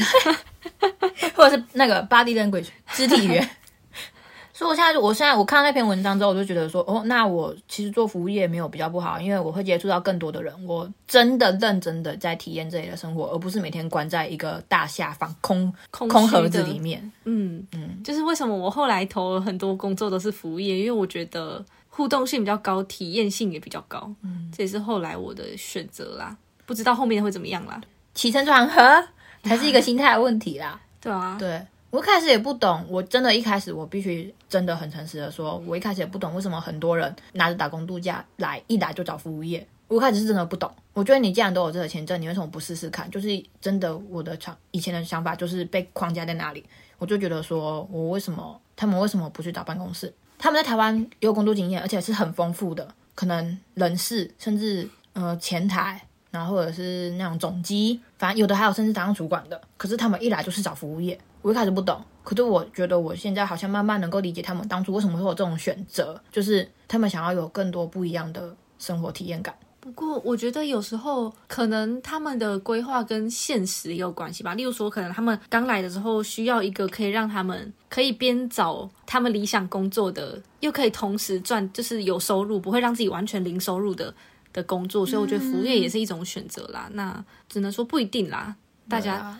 [1.35, 3.49] 或者是那个 body language 肢体语言，
[4.53, 17.11] 所以我现在，我现在我看到那篇文章之后，我就觉得说，哦，那我其实做服务业没有比较不好，因为我会接触到更多的人，我真的认真的在体验这里的生活，而不是每天关在一个大下方空空空盒子里面。
[17.23, 24.13] 嗯嗯，就是为什么我后来投了很多工作都是服务业，因为我觉得互动性比较高，体验性也比较高。
[24.21, 26.37] 嗯，这也是后来我的选择啦。
[26.65, 27.81] 不知道后面会怎么样啦。
[28.13, 29.03] 起承转合
[29.43, 30.79] 才是一个心态的问题啦。
[31.01, 31.59] 对啊，对
[31.93, 39.63] 我一开始也不懂，我真的一开始我必须真的很诚实的说，我一开始也不懂为什么很多人拿着打工度假来一来就找服务业。
[39.87, 43.07] 我一开始是真的不懂，我觉得你既然都有这个签证，你为什么不试试看？
[43.11, 43.27] 就是
[43.61, 46.65] 真的，我的想以前的想法就是被框架在那里，
[46.97, 50.11] 我就觉得说我为什么他们为什么不去找办公室？
[50.39, 56.01] 他们在台湾有工作经验，而且是很丰富的，可能人事甚至呃前台，
[56.31, 59.61] 然后或者是那种总机，反正有的还有甚至当主管的。
[59.77, 69.53] 可是他们一来就是找服务业，我一开始不懂，可是我觉得我现在好像慢慢能够理解他们当初为什么会有这种选择，就是他们想要有更多不一样的生活体验感。
[69.81, 74.53] 不过我觉得有时候可能他们的规划跟现实也有关系吧。
[74.53, 84.15] 例如说，可能他们刚来的时候需要一个可以让他们可以边找他们理想工作的，又可以同时赚，就是有收入，不会让自己完全零收入的
[84.53, 85.05] 的工作。
[85.05, 86.87] 所以我觉得服务业也是一种选择啦。
[86.93, 88.55] 那只能说不一定啦，
[88.87, 89.37] 大家。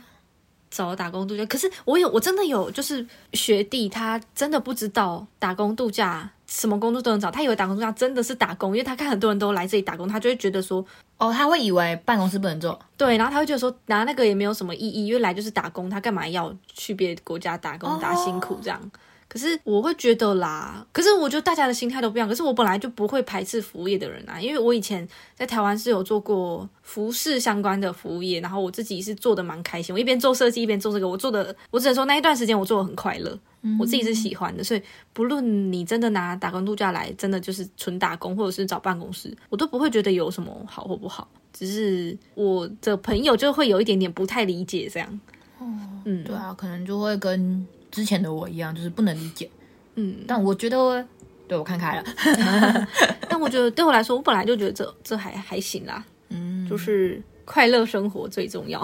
[0.73, 10.83] 找打工度假，可是我有，我真的有，就是学弟他真的不知道打工度假什么工作都能找，他以为打工度假真的是打工，因为他看很多人都来这里打工，他就会觉得说，
[11.17, 18.91] 哦，他会以为办公室不能做，对，然后他会觉得说拿那个也没有什么意义，因为来就是打工，他干嘛要去别的国家打工打辛苦这样？
[19.33, 22.29] 可是我会觉得啦，可是我觉得大家的心态都不一样。
[22.29, 29.91] 可是我本来就不会排斥服务业的人啊，因为我以前在台湾是有做过服饰相关的服务业，然后我自己是做的蛮开心。
[29.91, 33.35] 我一边做设计一边做这个，我做的我只能说那一段时间我做的很快乐，
[33.79, 34.63] 我自己是喜欢的。
[34.63, 34.81] 所以
[35.13, 41.27] 不论你真的拿打工度假来，真的就是纯打工，或者是找办公室，我都不会觉得有什么好或不好。
[41.51, 45.19] 只是我的朋友就会有一点点不太理解这样。
[45.57, 45.65] 哦，
[46.05, 47.65] 嗯，对啊，可能就会跟。
[47.93, 49.47] 之前的我一样，就是不能理解，
[49.93, 51.06] 嗯，但我觉得，
[51.47, 52.03] 对我看开了
[53.29, 58.84] 但我觉得对我来说，我本来就觉得这这还还行啦，嗯， 就是快乐生活最重要，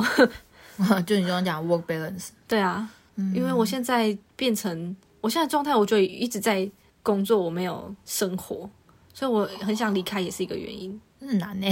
[1.07, 2.87] 就你刚刚讲 work balance，对啊，
[3.33, 6.69] 因为我现在变成我现在状态，我就一直在
[7.01, 8.69] 工作，我没有生活，
[9.11, 11.67] 所以我很想离开，也是一个原因，很难呢，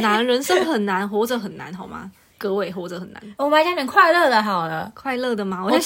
[0.00, 2.10] 难，人生很难，活着很难，好吗？
[2.38, 5.62] 各位活着很难，我们来讲点快乐的，好了，快乐的吗？
[5.62, 5.78] 我。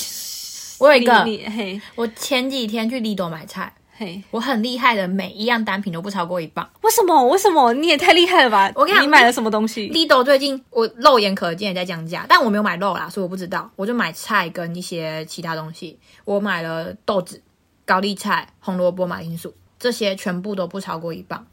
[0.82, 6.68] 我有一个，嘿，我前几天去 Lido 买菜，嘿，我很厉害的，每一样单品都不超过一磅。
[6.80, 7.24] 为什么？
[7.28, 7.72] 为什么？
[7.74, 8.72] 你也太厉害了吧！
[8.74, 13.70] 我跟你讲，你买了什么东西？Lido 最近我肉眼可见也在降价，但我没有买肉啦，所以我不知道。
[13.76, 17.40] 我就买菜跟一些其他东西，我买了豆子、
[17.86, 21.46] 高丽菜、红萝卜、马铃薯，这些全部都不超过一磅。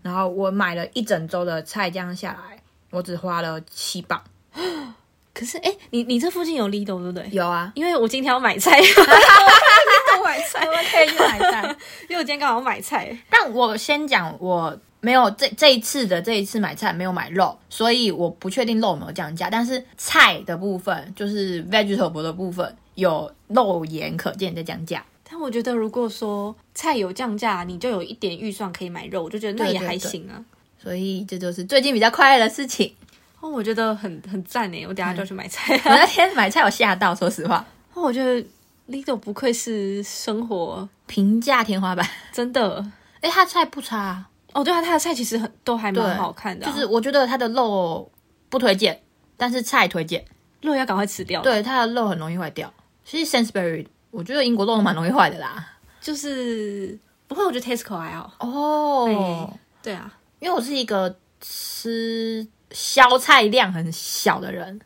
[0.00, 2.62] 然后我买了一整周的菜，这样下来，
[2.92, 4.22] 我只花了七磅。
[5.32, 7.28] 可是，哎，你你这附近有 Lido 对不对？
[7.30, 8.78] 有啊，因为我今天要买菜，
[10.18, 11.76] 我买菜，我可以去买菜，
[12.08, 13.16] 因为我今天刚好买菜。
[13.30, 19.48] 但我先讲，我没有这这一次的这一次买菜没有买肉，所以我不确定肉有没有降价。
[19.48, 25.04] 但是菜的部分，就是 vegetable 的部分，有肉眼可见在降价。
[25.30, 30.44] 但我觉得，如果说菜有降价，你就有一点预算可以买肉，我就觉得那也还行啊。
[30.82, 32.92] 所以这就是最近比较快乐的事情。
[33.40, 35.74] 哦，我觉得很很赞呢，我等下就去买菜。
[35.84, 37.64] 我那天买菜，我吓到，说实话。
[37.94, 38.44] 哦，我觉得
[38.88, 42.84] Lido 不愧是生活平价天花板， 真的。
[43.22, 44.26] 哎，他菜不差。
[44.52, 46.66] 哦，对啊，他的菜其实很都还蛮好看的。
[46.66, 48.10] 就是我觉得他的肉
[48.48, 49.00] 不推荐，
[49.36, 50.24] 但是菜推荐。
[50.60, 51.40] 肉要赶快吃掉。
[51.40, 52.70] 对，他的肉很容易坏掉。
[53.04, 55.66] 其实 Sainsbury，我觉得英国肉都蛮容易坏的啦。
[56.00, 58.32] 就是不会，我觉得 Tesco 还好。
[58.40, 59.50] 哦，
[59.82, 62.46] 对啊，因为我是一个吃。
[62.70, 64.80] 消菜量很小的人，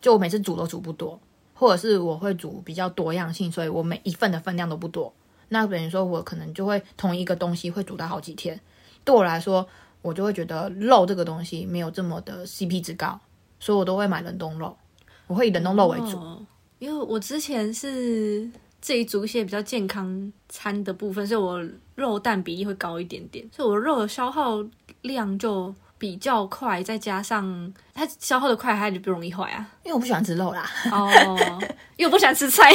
[0.00, 1.20] 就我每次煮都煮不多，
[1.52, 5.12] 或者是我会煮比较多样性，所以我每一份的分量都不多。
[5.48, 8.58] 那等于说我可能就会同一个东西会煮到好几天。
[9.04, 9.66] 对我来说，
[10.02, 13.20] 我就会觉得肉这个东西没有这么的 CP 值高，
[13.60, 14.76] 所以我都会买冷冻肉，
[15.26, 16.18] 我会以冷冻肉为主。
[16.78, 21.62] 因为我之前是自己煮一些比较健康餐的部分，所以我
[21.94, 24.64] 肉蛋比例会高一点点，所以我肉的消耗
[25.02, 25.74] 量就。
[25.98, 29.66] 比较快，再加上它消耗的快，它就不容易坏啊。
[29.82, 30.68] 因为我不喜欢吃肉啦。
[30.90, 31.10] 哦，
[31.96, 32.70] 因为我不喜欢吃菜，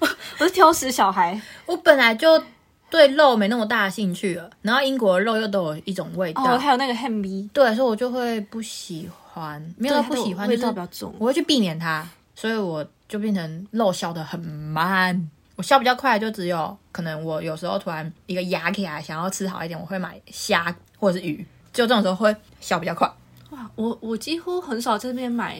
[0.00, 0.08] 我
[0.38, 1.40] 我是挑食小孩。
[1.66, 2.42] 我本来就
[2.90, 15.28] 对肉没那么大的兴趣了，然后英国的肉又都有一种味道，还有那个 ham 对，所以我就会不喜欢，没有不喜欢，味道比较重，我会去避免它，所以我就变成肉消的很慢。
[15.56, 23.10] 我我消比较快，就只有可能我有时候突然一个牙起来，想要吃好一点，我会买虾或者是鱼，就这种时候会消比较快。
[23.50, 25.58] 哇，我我几乎很少在这边买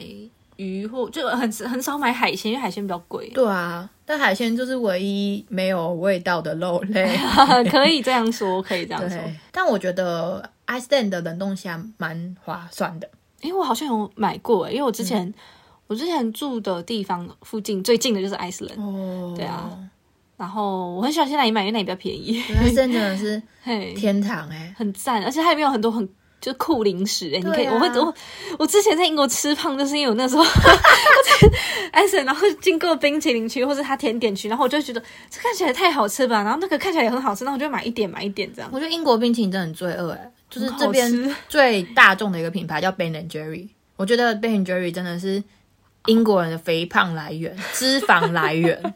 [0.55, 3.29] 鱼或就很很少买海鲜，因为海鲜比较贵。
[3.29, 7.17] 对啊，但海鲜就是唯一没有味道的肉类。
[7.69, 9.19] 可以这样说，可以这样说。
[9.51, 13.09] 但我觉得 Iceland 的冷冻虾蛮划算的。
[13.41, 15.31] 因为我好像有买过，因为我之前、
[15.87, 19.69] 我之前住的地方附近最近的就是 Iceland，、哦对啊，
[20.43, 22.43] 然后我很喜欢去那里买，因为那里比较便宜
[22.75, 26.07] 真的是 嘿，天堂哎、很赞，而且它里面有很多很。
[26.43, 28.13] 就是酷零食哎、你可以，我会我
[28.59, 30.49] 我之前在英国吃胖，就是因为我那时候 我
[31.93, 38.69] 在 Iceland，然后经过冰淇淋区或者它甜点区，然后我就会觉得这看起来太好吃吧，然后那个看起来也很好吃，那我就买一点买一点这样。
[38.73, 45.41] 我觉得英国冰淇淋真的很罪恶哎、就是这边最大众的一个品牌叫 Ben and Jerry，我觉得 Ben and Jerry 真的是
[46.07, 48.93] 英国人的肥胖来源、脂肪来源。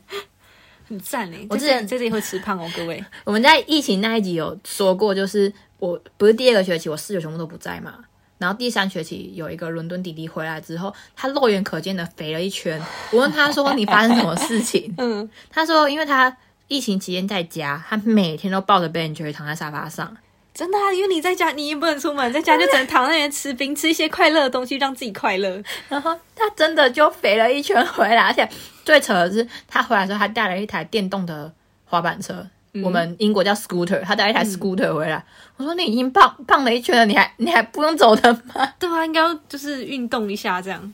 [0.87, 1.45] 很赞嘞！
[1.49, 3.03] 我之前在这里会吃胖哦，各位。
[3.25, 7.95] 我们在疫情那一集有说过，就是我不是第二个学期，我室友全部都不在嘛。
[8.37, 12.79] 然后第三学期有一个伦敦弟弟回来之后，他肉眼可见的肥了一圈。
[13.11, 20.15] 我问他说：“你发生什么事情？” 嗯，他说：“因为他疫情期间在家，他每天都抱着 Ben Jerry 躺在沙发上。
[20.57, 25.61] 真的、啊，因为你在家，你也不能出门，在家就只能躺在那边吃冰，吃一些快乐的东西，让自己快乐。
[25.87, 28.49] 然后他真的就肥了一圈回来，而且
[28.83, 31.53] 最扯的是，他回来的时候他带了一台电动的
[31.85, 32.43] 滑板车，
[32.83, 35.23] 我们英国叫 scooter，他带了一台 scooter 回来。
[35.57, 40.93] 我说：“你已经胖胖了一圈了，你还你还不用走的吗？”对啊，应该要就是运动一下这样。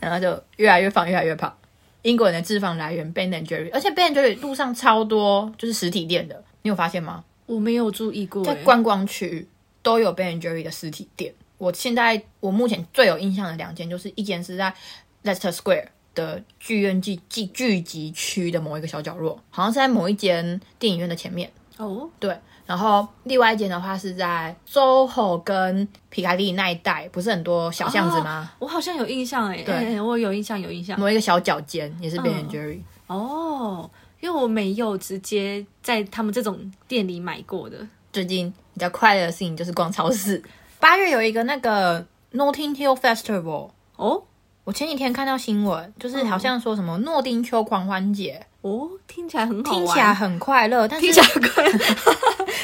[0.00, 1.56] 然后就越来越胖，越来越胖。
[2.02, 7.22] 英国人的脂肪来源 Ben and Jerry，而且 Ben and Jerry 路上超多就是实体店的，你有发现吗？
[7.46, 9.46] 我没有注意过、欸，在观光区
[9.82, 11.34] 都有 Ben Jerry 的实体店。
[11.58, 14.74] 我现在我目前最有印象的两间，就是一间是在
[15.22, 21.50] Leicester Square 的剧院聚聚聚集区的某一个小角落，好像是在某一间电影院的前面。
[21.76, 22.36] 哦，对，
[22.66, 28.52] 然后另外一间的话是在 SOHO 跟皮卡利那一带，不是很多小巷子吗？
[28.58, 30.98] 我好像有印象哎、对欸 我有印象，有印象。
[30.98, 32.80] 某一个小角间也是 Ben and Jerry。
[33.06, 33.90] 哦，
[34.24, 37.76] 因为我没有直接在他们这种店里买过的。
[38.10, 40.42] 最近比较快乐的事情就是逛超市。
[40.80, 42.00] 八月有一个那个
[42.32, 44.22] Notting Hill Festival，哦
[44.64, 51.78] 我前几天看到新闻，就是好像说什么诺丁丘狂欢节，哦，听起来很好玩，听起来很快乐，但是听起来很快乐。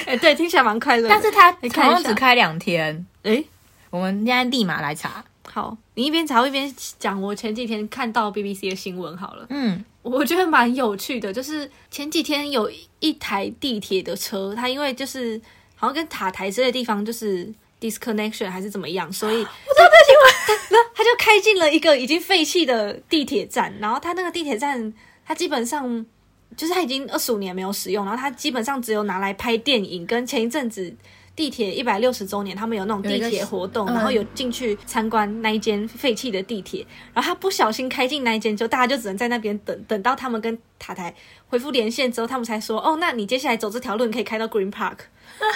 [0.06, 1.10] 哎、对，听起来蛮快乐。
[1.10, 3.06] 但是它好像只开两天。
[3.22, 3.44] 哎、
[3.90, 5.22] 我们现在立马来查。
[5.52, 9.46] 好，你一边查一边讲我前几天看到 BBC 的新闻好了。
[9.50, 12.70] 嗯，我觉得蛮有趣的，就是前几天有
[13.00, 15.40] 一台地铁的车，它因为就是
[15.74, 24.94] 好像跟塔台之类的地方就是 disconnection 还是怎么样，所以 我知道这新闻，然后 它就开进了一个已经废弃的地铁站，然后它那个地铁站
[25.26, 26.06] 它基本上
[26.56, 30.94] 就是它已经二十五年没有使用，然后它基本上只有拿来拍电影，跟前一阵子。
[31.36, 41.14] 地铁一百六十周年，他们有那种地铁活动，嗯然后有进去参观那一间废弃的地铁，然后他不小心开进那一间，就大家就只能在那边等，等到他们跟塔台
[41.48, 44.98] 恢复连线之后，他们才说，哦，那你接下来走这条路，你可以开到 Green Park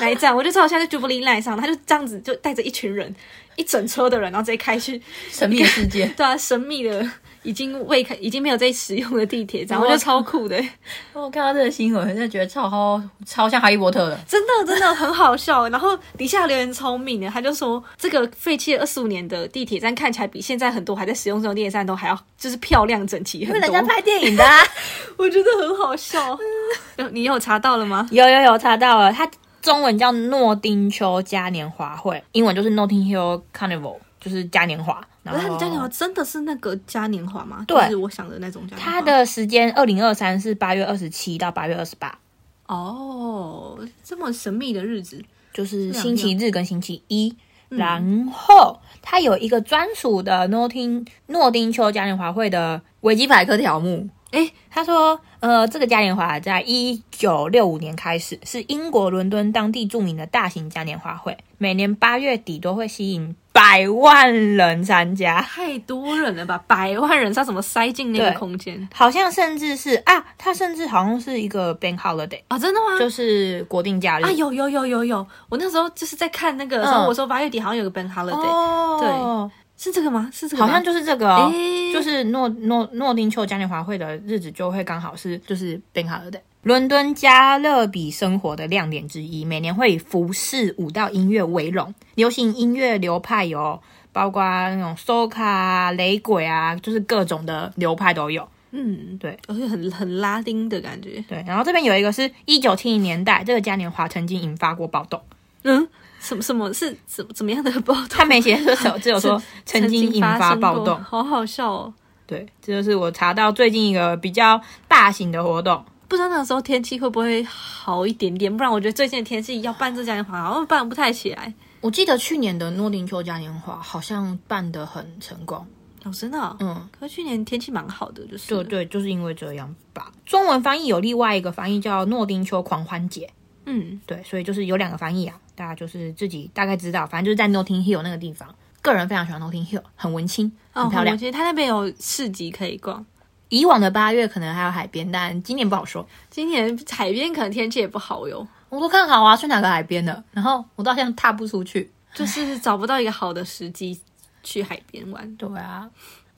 [0.01, 0.35] 那一站。
[0.35, 3.15] 我就知道我现在在 Jubilee Line 上，他就这样子就带着一群人，
[3.57, 5.01] 一整车的人，然后直接开去，
[5.31, 6.07] 神秘世界。
[6.17, 7.07] 对啊，神秘的
[7.45, 10.61] 已经未开，已经没有在使用的地铁站，我觉得超酷的，
[11.15, 14.19] 我看到这个新闻，真的觉得超超像哈利波特的。
[14.27, 15.69] 真的真的很好笑。
[15.69, 23.95] 然后底下留言聪明的，他就说这个废弃了二十五年的地铁站看起来比现在很多还在使用这种地铁站都还要就是漂亮整齐很多因为人家。
[23.95, 24.63] 拍电影的、啊，
[25.19, 26.37] 我觉得很好笑。
[27.13, 28.09] 你有查到了吗？
[28.11, 29.31] 有有有查到了，它
[29.61, 35.07] 中文叫诺丁丘嘉年华会，英文就是 Notting Hill Carnival，就是嘉年华。
[35.23, 37.65] 然后嘉年华真的是那个嘉年华吗？
[37.69, 38.93] 对就是我想的那种嘉年华。
[38.93, 42.19] 它的时间二零二三是八月二十七到八月二十八，
[42.67, 45.23] 哦，这么神秘的日子，
[45.53, 47.37] 就是星期日跟星期一。
[47.69, 54.09] 然后它有一个专属的诺丁诺丁丘嘉年华会的维基百科条目。
[54.31, 65.41] 诶他说，呃，这个嘉年华在一九六五年开始，是英国伦敦当地著名的大型嘉年华会，每年八月底都会吸引百万人参加。
[65.41, 66.61] 太多人了吧？
[66.67, 72.59] 百万人，他怎么塞进那个空间好像甚至是啊，他甚至好像是一个 bank holiday，啊？
[72.59, 72.99] 真的吗？
[72.99, 74.25] 就是国定假日。
[74.25, 79.49] 啊，有有有有有，我那时候就是在看那个时候，嗯我说八月底好像有个 Bank Holiday，、哦，
[79.79, 80.29] 是这个吗？
[80.33, 80.67] 是这个吗？
[80.67, 81.49] 好像就是这个
[81.93, 86.41] 就是诺诺诺丁丘嘉年华会的日子就会刚好是就是 bank holiday。
[86.65, 91.95] 伦敦加勒比生活的亮点之一，每年会以服饰、舞蹈、音乐为荣。
[92.15, 93.79] 流行音乐流派有
[94.15, 98.49] 包括那种 soca 啊、雷鬼啊，就是各种的流派都有。
[98.71, 101.23] 嗯，对，而且很很拉丁的感觉。
[101.29, 105.21] 对，然后这边有一个是一九七零年代，这个嘉年华曾经引发过暴动。
[105.65, 105.87] 嗯，
[106.19, 108.09] 什么什么是怎怎么样的暴动？
[108.09, 110.99] 他没写说什么，只有说 曾经引发暴动。
[111.05, 111.93] 好好笑哦。
[112.27, 114.59] 对，这就是我查到最近一个比较
[114.89, 115.85] 大型的活动。
[116.15, 118.57] 不知道那个时候天气会不会好一点点？
[118.57, 121.53] 不然我觉得最近的天气要办这嘉年华，好像办不太起来。
[121.81, 125.67] 我记得去年的诺丁丘嘉年华好像办得很成功。
[126.05, 130.13] 哦，真的，嗯，可是去年天气蛮好的，就是对对，就是因为这样吧。
[130.25, 133.29] 中文翻译有另外一个翻译叫诺丁丘狂欢节，
[133.67, 141.19] 嗯，对，所以就是有两个翻译啊，大家就是自己大概知道，反正就是在 Notting Hill 那个地方，个人非常喜欢 Notting Hill，很文青，很漂亮。
[141.19, 143.05] 其实它那边有市集可以逛。
[143.49, 146.07] 以往的八月可能还有海边，但今年不好说。
[146.31, 148.47] 今年海边可能天气也不好哟。
[148.69, 154.01] 我都看好啊，去哪个海边的，然后我到现在踏不出去，就是找不到一个好的时机
[154.43, 155.37] 去海边玩。
[155.37, 155.89] 对啊。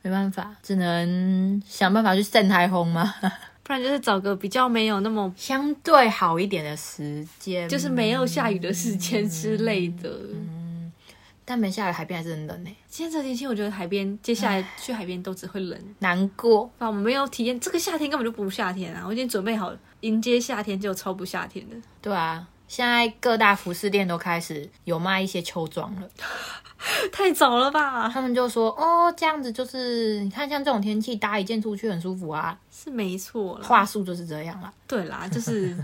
[0.03, 3.13] 没办法，只能想办法去晒台风嘛？
[3.65, 10.09] 不然就是找个比较没有那么相对好一点的时间，就是没有下雨的时间之类的。
[10.09, 10.56] 嗯，
[11.49, 12.77] 但没下雨，海边还是很冷呢。
[12.89, 16.69] 今天这天气，我觉得海边接下来去海边都只会冷，难过。
[16.79, 19.05] 啊，我们没有体验这个夏天，根本就不夏天啊！
[19.07, 21.77] 我已经准备好迎接夏天，就超不夏天的。
[22.03, 26.09] 对啊，现在各大服饰店都开始有卖一些秋装了。
[27.13, 28.09] 太早了吧？
[28.09, 33.55] 他们就说哦，这样子就是你看，像这种天气搭一件出去很舒服啊，是没错。
[33.63, 34.73] 话术就是这样啦。
[34.89, 35.77] 对啦，就是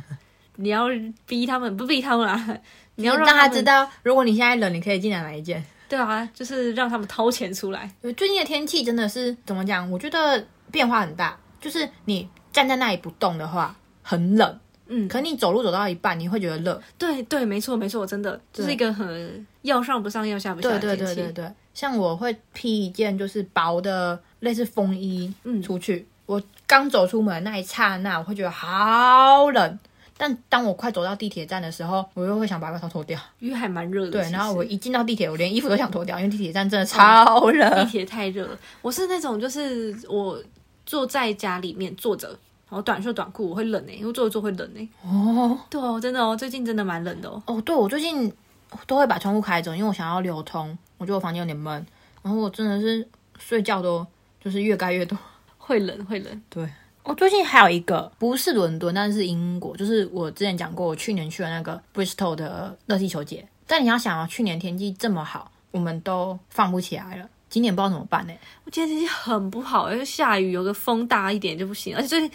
[0.57, 0.87] 你要
[1.25, 2.59] 逼他们，不逼他们啦，
[2.97, 5.65] 你要让他知道，如果你现在冷，你可以进来买一件。
[5.89, 7.91] 对啊，就是让他们掏钱出来。
[8.17, 9.91] 最近的天气真的是怎么讲？
[9.91, 11.39] 我觉得变化很大。
[11.61, 14.59] 就是你站在那里不动的话，很冷。
[14.87, 16.83] 嗯，可你走路走到一半，你会觉得热。
[16.99, 20.97] 对对，没错没错，真的就是一个很要上不上要下不下的天气。
[20.97, 26.07] 对对对对对，像我会披一件就是薄的类似风衣，嗯，出去。
[26.27, 29.79] 我刚走出门那一刹那，我会觉得好冷。
[30.23, 34.13] 但当我快走到地铁站的时候，我又会想把外套脱掉，因为还蛮热的。
[34.13, 37.69] 对，然后我一进到地铁，我连衣服都想脱掉，因为地铁站真的超热。
[37.71, 38.57] 地铁太热了。
[38.83, 40.41] 我是那种就是我
[40.87, 42.29] 坐在家里面坐着。
[42.69, 44.89] 然后短袖短裤我会冷哎，因为坐着坐会冷哎。
[45.05, 47.43] 哦，对哦，真的哦，最近真的蛮冷的哦。
[47.47, 48.33] 哦，对，我最近
[48.87, 50.79] 都会把窗户开着，因为我想要流通。
[50.99, 51.85] 我觉得我房间有点闷，
[52.23, 53.05] 然后我真的是
[53.39, 54.07] 睡觉都
[54.41, 55.19] 就是越盖越多，
[55.59, 56.43] 会冷会冷。
[56.49, 56.67] 对，
[57.05, 63.47] 我最近还有一个不是伦敦，但是英国，就是我之前讲过，我去年去了那个 Bristol 的热气球节。
[63.67, 68.33] 但你要想啊，去年天气这么好，我们都放不起来了，今年不知道怎么办呢？
[68.65, 72.31] 我今天天气很不好，又下雨，有个风大一点就不行，而且最近。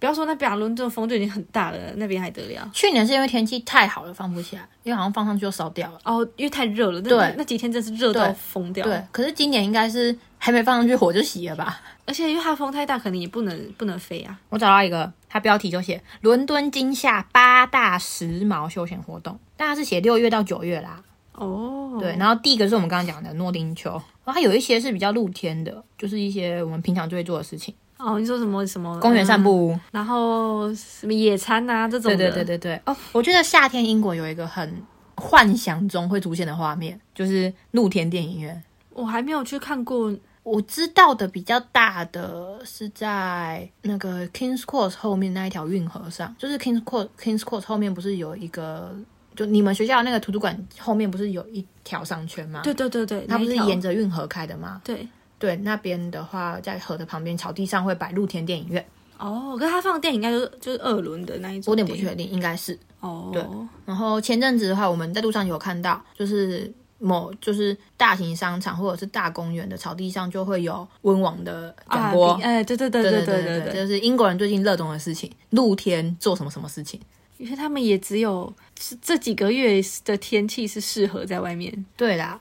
[0.00, 2.70] 不要说那边伦敦风就已经很大了，那边还得了？
[2.72, 6.00] 去年是因为天气太好了，放不起来，因为好像放上去就烧掉了。
[6.04, 7.00] 哦，因为太热了。
[7.02, 8.82] 对，那几天真是热到疯掉。
[8.82, 11.78] 对，可是今年应该是还没放上去火就熄了吧？
[12.06, 14.36] 而且因为它风太大，可能也不能不能飞啊。
[14.48, 21.02] 我找到一个，它标题就写“伦敦今夏八大时髦休闲活动”，但它是写六月到九月啦。
[21.34, 27.74] 哦，对，然后第一个是我们刚刚讲的诺丁丘，然后它有一些是比较露天的，就是一些我们平常就会做的事情。
[28.02, 32.80] 哦，你说什么什么公园散步，然后什么野餐啊这种的，对对对对对。
[32.86, 34.82] 哦，我觉得夏天英国有一个很
[35.16, 38.62] 幻想中会出现的画面，就是露天电影院。
[38.92, 48.94] 我还没有去看过，我知道的比较大的是在那个 Kings Cross 后面那一条运河上，就是 Kings Cross Kings Cross 后面不是有一个，
[49.36, 52.62] 就你们学校那个图书馆后面不是有一条商圈吗？
[52.64, 54.80] 对对对对，它不是沿着运河开的吗？
[54.82, 55.06] 对。
[55.40, 58.86] 对，那边的话，在河的旁边草地上会摆露天电影院。
[59.18, 61.72] 哦，可是他放的电影应该就是就是二轮的那一种。
[61.72, 62.78] 我有点不确定，应该是。
[63.00, 63.30] 哦。
[63.32, 63.42] 对。
[63.84, 72.32] 然后前阵子的话，我们在路上有看到，就是某就是大型商场或者是大公园的草地上就会有温网的广播。
[72.42, 77.00] 哎，对对对对对对对，就是英国人最近热衷的事情，露天做什么什么事情。
[77.38, 78.52] 因为他们也只有
[79.00, 81.86] 这几个月的天气是适合在外面。
[81.96, 82.38] 对啦。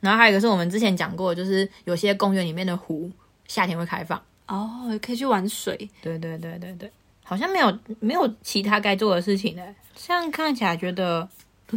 [0.00, 3.10] 然后还有一个是我们之前讲过，就是有些公园里面的湖
[3.46, 5.76] 夏天会开放哦，可以去玩水。
[6.00, 6.90] 对对对对对，
[7.24, 9.74] 好像没有没有其他该做的事情嘞。
[9.96, 11.28] 这样看起来觉得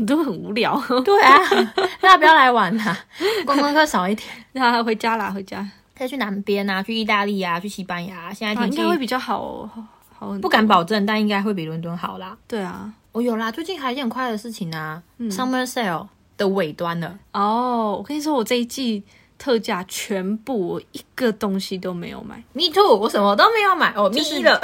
[0.05, 0.79] 都很无聊。
[1.03, 1.37] 对啊，
[1.99, 2.97] 大家不要来玩啦，
[3.45, 5.67] 观光客少一点，那回家啦，回家。
[5.97, 8.33] 可以去南边啊，去意大利啊，去西班牙。
[8.33, 9.69] 现在天气应该会比较好，
[10.13, 12.37] 好不敢保证，但应该会比伦敦好啦。
[12.47, 16.07] 对啊，我有啦，最近还有一件很快乐的事情啊，Summer Sale。
[16.41, 17.95] 的尾端了哦！
[17.99, 19.03] 我跟你说，我这一季
[19.37, 22.35] 特价全部我一个东西都没有买。
[22.53, 24.09] Me too，我什么都没有买哦。
[24.09, 24.59] Me 了，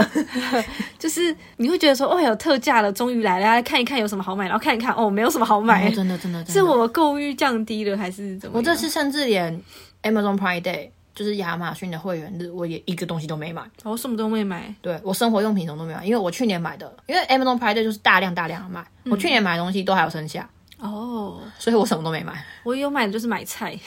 [0.97, 5.89] 就是你会觉得说，哦，有特价了，终于来了，来看一看有什么好买，然后看一看，哦，没有什么好买。
[5.91, 8.57] 真的，真的，是我购物欲降低了，还是怎么？
[8.57, 9.61] 我这次甚至连
[10.01, 13.63] Amazon Prime Day 就是亚马逊的会员日，我也一个东西都没买。
[13.83, 20.47] 我什么都没买，对我生活用品什么都没买，因为我去年买的，因为 Amazon Prime Day 就是大量大量的买，我去年买的东西都还有剩下，
[20.79, 22.45] 哦，所以我什么都没买。
[22.63, 23.77] 我有买的就是买菜，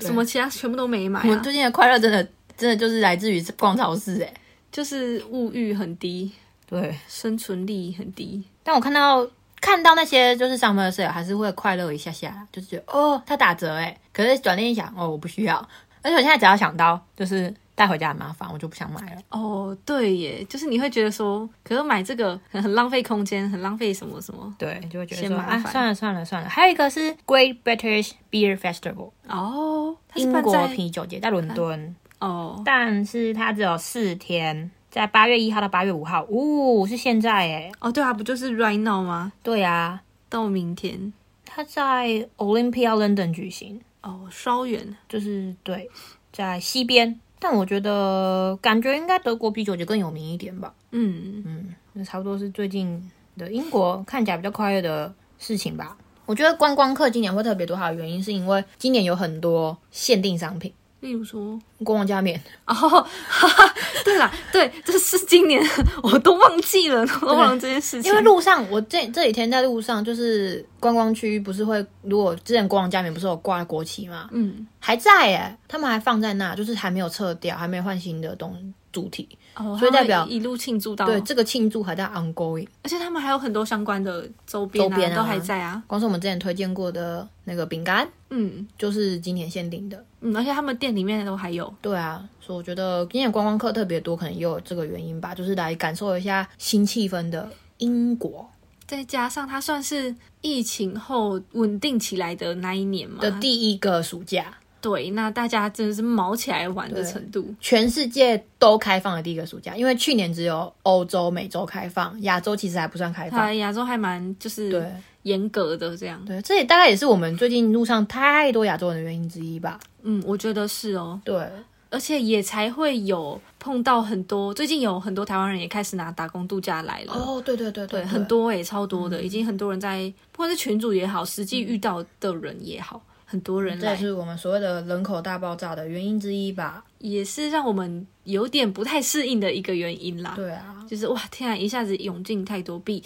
[0.00, 2.22] 什么其他全部都没买、啊，我最近的快乐真的
[2.56, 4.34] 真的就是来自于逛超市哎、
[4.72, 6.32] 就是物欲很低，
[6.66, 8.42] 对，生存力很低。
[8.64, 9.26] 但我看到
[9.60, 15.56] 看到那些就是 summer sale 还是会快乐一下下，就是觉得哦它打折哎，可是转念一想哦我不需要，
[16.02, 19.20] 而且我现在只要想到就是带回家很麻烦，我就不想买了。
[19.28, 24.52] 哦，对耶，就是你会觉得说，可是买这个很很浪费空间，很浪费什么什么。
[24.58, 26.48] 对，就会觉得麻烦啊算了算了算了。
[26.48, 34.70] 还有一个是 Great British Beer Festival 哦，英国啤酒节在伦敦，哦，但是它只有四天。
[34.88, 39.30] 在八月一号到八月五号，呜、是现在哎，哦，对啊，不就是 right now 吗？
[39.42, 40.00] 对啊，
[40.30, 41.12] 到明天
[41.44, 45.90] 它在 Olympia London 举行，哦，稍远就是对，
[46.32, 47.20] 在西边。
[47.38, 50.72] 但我觉得感觉应该德国啤酒节更有名一点吧。
[50.90, 55.96] 嗯，嗯，那差不多是最近的英国看起来比较快乐的事情吧。
[56.24, 60.72] 我觉得观光客今年会特别多，好的原因是因为今年有很多限定商品，
[61.06, 62.36] 例如说，国王加冕。
[62.66, 65.62] 哦， 哈哈，对啦，对，这是今年
[66.02, 68.10] 我都忘记了， 都忘了这件事情。
[68.10, 74.28] 因为路上，我这这几天在路上，就是观光区不是会，如果之前国王加冕不是有挂国旗吗？
[74.32, 78.52] 嗯，还在耶，他们还放在那，就是还没有撤掉，还没有换新的东
[78.96, 79.28] 主题。
[79.54, 82.66] 哦，所以代表一路庆祝到，对，这个庆祝还在 ongoing。
[82.82, 85.82] 而且他们还有很多相关的周边啊，周边啊都还在啊。
[85.86, 90.02] 光是我们之前推荐过的那个饼干，嗯就是今年限定的。
[90.20, 91.72] 嗯，而且他们店里面都还有。
[91.82, 98.48] 对啊，所以我觉得今年观光客特别多，可能也有这个原因吧，就是来感受一下新气氛的英国
[98.86, 107.52] 再加上它算是疫情后稳定起来的那一年嘛，的第一个暑假，对，那大家真的是毛起来玩的程度。
[107.60, 113.40] 全世界都开放的第一个暑假，因为去年只有欧洲、美洲开放，亚洲其实还不算开放。
[113.40, 114.86] 它亚洲还蛮就是对
[115.22, 119.80] 严格的这样，对，这也大概也是我们最近路上太多亚洲人的原因之一吧。
[120.02, 121.48] 嗯，我觉得是哦，对，
[121.90, 127.12] 而且也才会有碰到很多，最近有很多台湾人也开始拿打工度假来了。
[127.12, 136.84] 哦，对对对对，对，很多诶、超多的，已经很多人在，不管是群主也好，实际遇到的人也好，很多人来，这也是我们所谓的人口大爆炸的原因之一吧。
[136.98, 140.32] 也是让我们有点不太适应的一个原因啦。
[140.36, 143.02] 对啊，就是哇，天啊，一下子涌进太多，币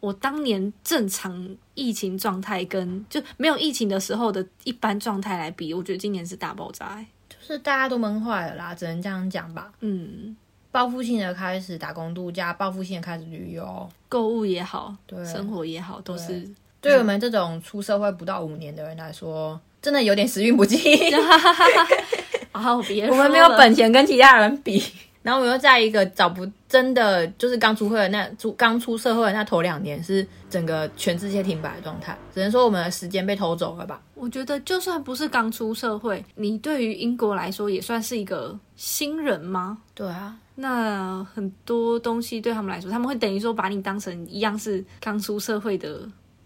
[0.00, 7.06] 我当年正常疫情状态跟就没有疫情的时候的一般状态来比，我觉得今年是大爆炸、欸。
[7.28, 9.72] 就是大家都闷坏了啦，只能这样讲吧。
[9.80, 10.36] 嗯，
[10.70, 13.88] 报复性的开始打工度假，报复性的开始旅游。
[14.08, 16.48] 购物也好，对生活也好，都是
[16.80, 20.78] 对我们这种出社会不到五年的人来说，真的有点时运不济。
[22.52, 24.82] 啊，我别我们没有本钱跟其他人比，
[25.22, 34.00] 然后我们又在一个找不真的就是刚出会的那出刚出社会的那头两年是整个全世界停摆的状态，只能说我们的时间被偷走了吧。
[34.14, 39.78] 我觉得就算不是刚出社会，你对于英国来说也算是一个新人吗？
[39.94, 46.00] 对啊，那很多东西对他们来说，他们会等于说把你当成一样是刚出社会的，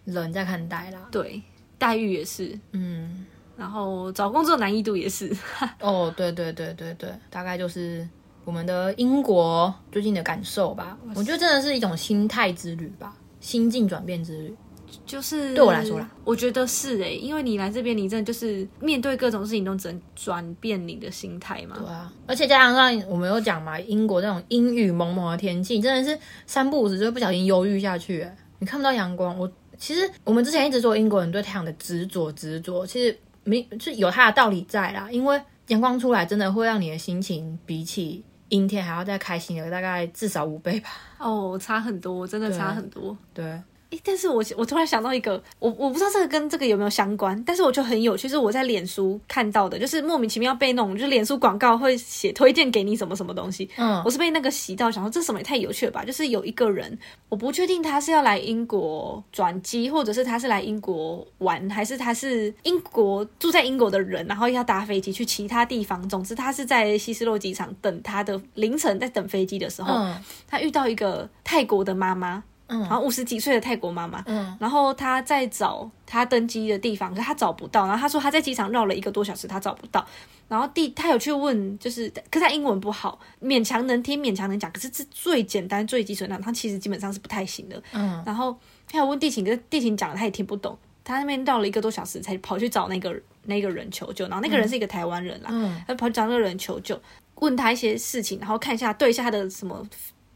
[0.05, 1.09] 人在看待啦。
[1.11, 1.41] 对，
[1.79, 3.25] 待遇也是，嗯，
[3.57, 5.35] 然后找工作难易度也是。
[5.81, 8.07] 哦，对对对对对，大概就是
[8.45, 10.97] 我们的英国最近的感受吧。
[11.15, 14.57] 我觉得真的是一种心态之旅吧，心境转变之旅。
[15.05, 21.77] 就是对我来说啦，我觉得是诶、因为你来这边，你真的就是面对各种事情都只能转变你的心态嘛。
[21.77, 28.23] 对啊，而且加上我们有讲嘛，英国那种阴雨蒙蒙的天气，真的是三不五时就会不小心忧郁下去。
[28.23, 35.09] 哎你看不到阳光，我其实我们之前一直说英国人对太阳的执着执着，其实没是有它的道理在啦。
[35.11, 40.91] 因为阳光出来，真的会让你的心情比起阴天还要再开心了大概至少五倍吧。
[41.19, 43.17] 哦，差很多，真的差很多。
[43.33, 43.61] 对，
[43.95, 56.05] 诶，但是我我突然想到一个，我我不知道这个跟这个有没有相关，但是我就很有趣，是我在脸书看到的，就是莫名其妙被那种，就是脸书广告会写推荐给你什么什么东西，嗯我是被那个洗到，想说这什么也太有趣了吧！
[56.05, 66.07] 就是有一个人，我不确定他是要来英国转机，或者是他是来英国玩，还是他是英国住在英国的人，然后要搭飞机去其他地方。
[66.09, 70.17] 总之，他是在希斯洛机场等他的凌晨在等飞机的时候，嗯
[70.49, 77.87] 他遇到一个泰国的妈妈，嗯好像五十几岁的泰国妈妈，嗯然后她在找她登机的地方，可是她找不到。
[77.87, 80.05] 然后她说她在机场绕了一个多小时，她找不到。
[80.49, 87.83] 然后第她有去问，就是可是她英文不好，勉强能听，勉强能讲，可是这最简单、最基础的那种，他其实基本上是不太行的。
[87.93, 88.57] 嗯然后
[88.87, 90.77] 她有问地勤，可是地勤讲的她也听不懂。
[91.03, 96.99] 她那边绕了一个多小时才跑去找那个那个人求救，然后那个人是一个台湾人啦，嗯他跑去找那个人求救，
[97.37, 99.87] 问他一些事情，然后看一下对一下他的什么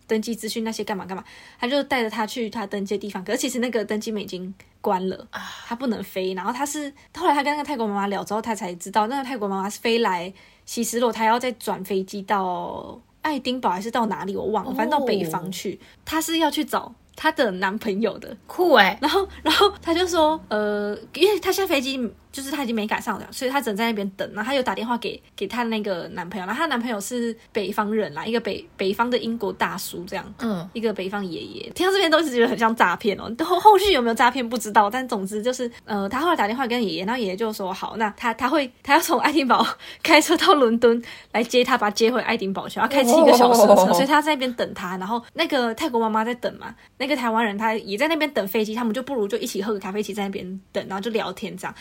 [0.09, 1.23] 登记资讯那些干嘛干嘛，
[1.61, 5.29] 他就带着他去他登记的地方，可是其实那个登记门已经关了，
[5.67, 6.35] 他不能飞。
[6.35, 10.33] 然后他是后来他跟那个泰国妈妈聊之后，他才知道那个泰国妈妈是飞来
[10.65, 16.93] 西斯洛，他要再转飞机到爱丁堡还是到哪里我忘了，反正到北方去，他是要去找。
[17.21, 21.99] 她的男朋友的，酷哎、然后，然后她就说，呃，因为他下飞机
[22.31, 24.29] 就是她已经没赶上了，所以她只能在那边等。
[24.35, 31.71] 然后她有打电话给给她那个男朋友，然后她男朋友是北方人啦，一个北北方的英国大叔这样，嗯，一个北方爷爷。
[31.71, 39.67] 听到这边都是觉得很像诈骗哦，后 后续有没有诈骗不知道，但总之就是，呃，她后来打电话跟爷爷，然后爷爷就说好，那他他会他要从爱丁堡
[40.03, 41.03] 开车到伦敦
[41.33, 44.97] 来接她，把她接回爱丁堡去，要开七个小时的车，哦所以他在那边等她。
[44.99, 51.75] 然后那个泰国妈妈在等嘛，那个台湾人他也在那边等飞机，他们就不如就一起喝个咖啡，一起在那边等，然后就聊天这样。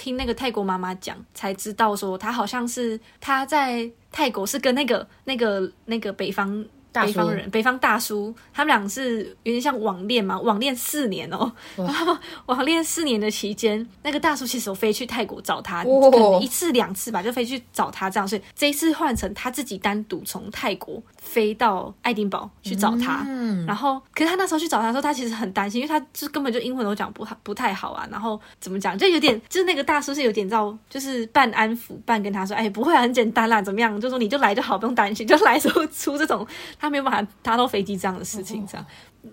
[0.00, 12.16] 听那个泰国妈妈讲，才知道说她好像是她在泰国是跟那个那个那个北方大北方人北方大叔，他们俩是有点像网恋嘛，网恋四年哦，然后
[12.46, 28.08] 网恋四年的期间，那个大叔其实有飞去泰国找他，哦可能一次两次吧，就飞去找他这样，所以这一次换成他自己单独从泰国飞到爱丁堡去找他，嗯，然后，可是他那时候去找他的时候，他其实很担心，因为他就根本就英文都讲不好不太好啊。
[28.10, 34.00] 然后怎么讲，就有点，就是那个大叔是有点照，就是半安抚，半跟他说，哎，不会啊，很简单啦，怎么样？
[34.00, 35.26] 就说你就来就好，不用担心。
[35.26, 36.46] 就来时候出这种
[36.78, 38.86] 他没有办法搭到飞机这样的事情，这样。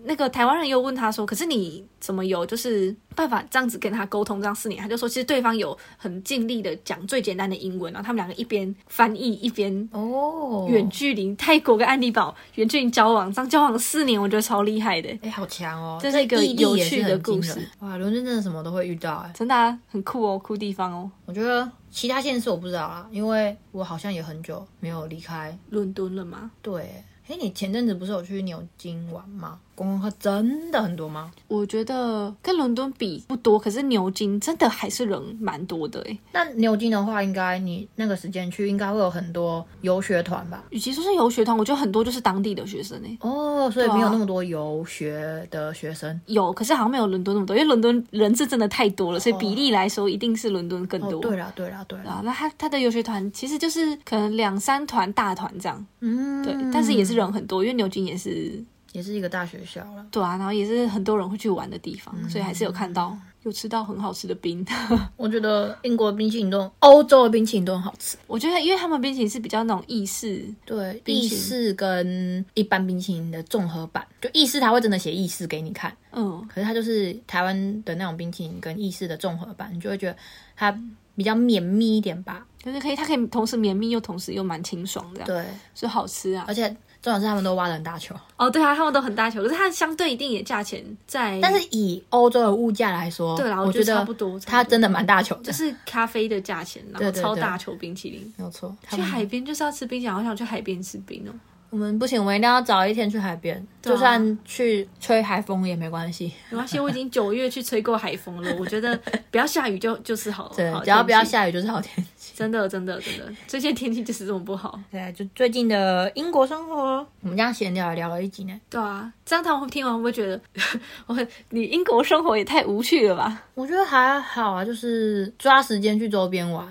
[0.04, 16.00] 那个台湾人又问他说：“可是你怎么有就是办法这样子跟他沟通这样四年？”他就说：“其实对方有很尽力的讲最简单的英文，然后他们两个一边翻译一边哦，远距离泰国跟安迪堡远距离交往，这样交往四年，我觉得超厉害的，哎、好强哦！
[16.02, 17.96] 这是一个有趣的故事哇！
[17.96, 25.58] 伦敦真的什么都会遇到哎、真的、啊、很酷哦，酷地方哦，我觉得其他县市我不知道啦，因为我好像也很久没有离开。
[25.70, 26.52] 伦敦了嘛？
[26.62, 29.60] 对，哎，你前阵子不是有去牛津玩吗？
[29.76, 31.30] 观光客真的很多吗？
[31.48, 36.18] 我觉得跟伦敦比不多，可是牛津真的还是人蛮多的诶。
[36.32, 40.64] 那牛津的话，应该你那个时间去，应该会有很多游学团吧？
[40.70, 43.18] 与其说是游学团，我觉得很多就是当地的学生诶。
[43.22, 46.20] 哦，所以没有那么多游学的学生。
[46.28, 51.20] 有，可是好像没有伦敦那么多，因为伦敦人是真的太多了，所以比例来说一定是伦敦更多。
[51.20, 52.06] 哦，对啦，对啦，对啦。
[52.06, 58.64] 啊，那他他的游学团其实就是可能两三团大团这样，嗯，对，但是也是人很多，因为牛津也是
[58.96, 60.06] 也是一个大学校了。
[60.10, 64.66] 对啊，然后也是很多人会去玩的地方，所以还是有看到嗯有吃到很好吃的冰。
[65.18, 68.18] 我觉得英国冰淇淋都，欧洲的冰淇淋都很好吃。
[68.26, 80.16] 我觉得因为他们冰淇淋是比较那种意式，对，意式跟一般冰淇淋的综合版，就意式它会真的写意式给你看，嗯，可是它就是台湾的那种冰淇淋跟意式的综合版，你就会觉得
[80.56, 80.72] 它
[81.16, 82.46] 比较绵密一点吧。
[82.64, 86.54] 就是可以，它可以同时绵密又同时又蛮清爽这样，对，所以好吃啊而。
[86.54, 86.76] 且
[87.06, 98.34] 重点是他们都挖的很大球，哦，对啊，他们都很大球，可是它相对一定也价钱在，但是以欧洲的物价来说，对啦，我觉得，差不多它真的蛮大球的，就是咖啡的价钱，然后超大球冰淇淋。
[98.38, 98.76] 没有错。
[98.90, 101.32] 去海边就是要吃冰淇淋，好想去海边吃冰哦。
[101.76, 106.32] 我们不行，我们一定要早一天去海边，啊就算去吹海风也没关系。
[106.50, 108.98] 没关系，我已经九月去吹过海风了， 我觉得
[109.30, 112.34] 不要下雨就就是好，对好，只要不要，下雨就是好天气。
[112.34, 114.80] 真的真的真的，最近天气就是这么不好。
[114.90, 118.58] 对啊，就最近的英国生活，我们这样闲聊聊了一集呢。
[118.70, 120.40] 对啊，这样他们听完会不会觉得，
[121.08, 123.44] 我很你英国生活也太无趣了吧？
[123.54, 126.66] 我觉得还好啊，就是抓时间去周边玩。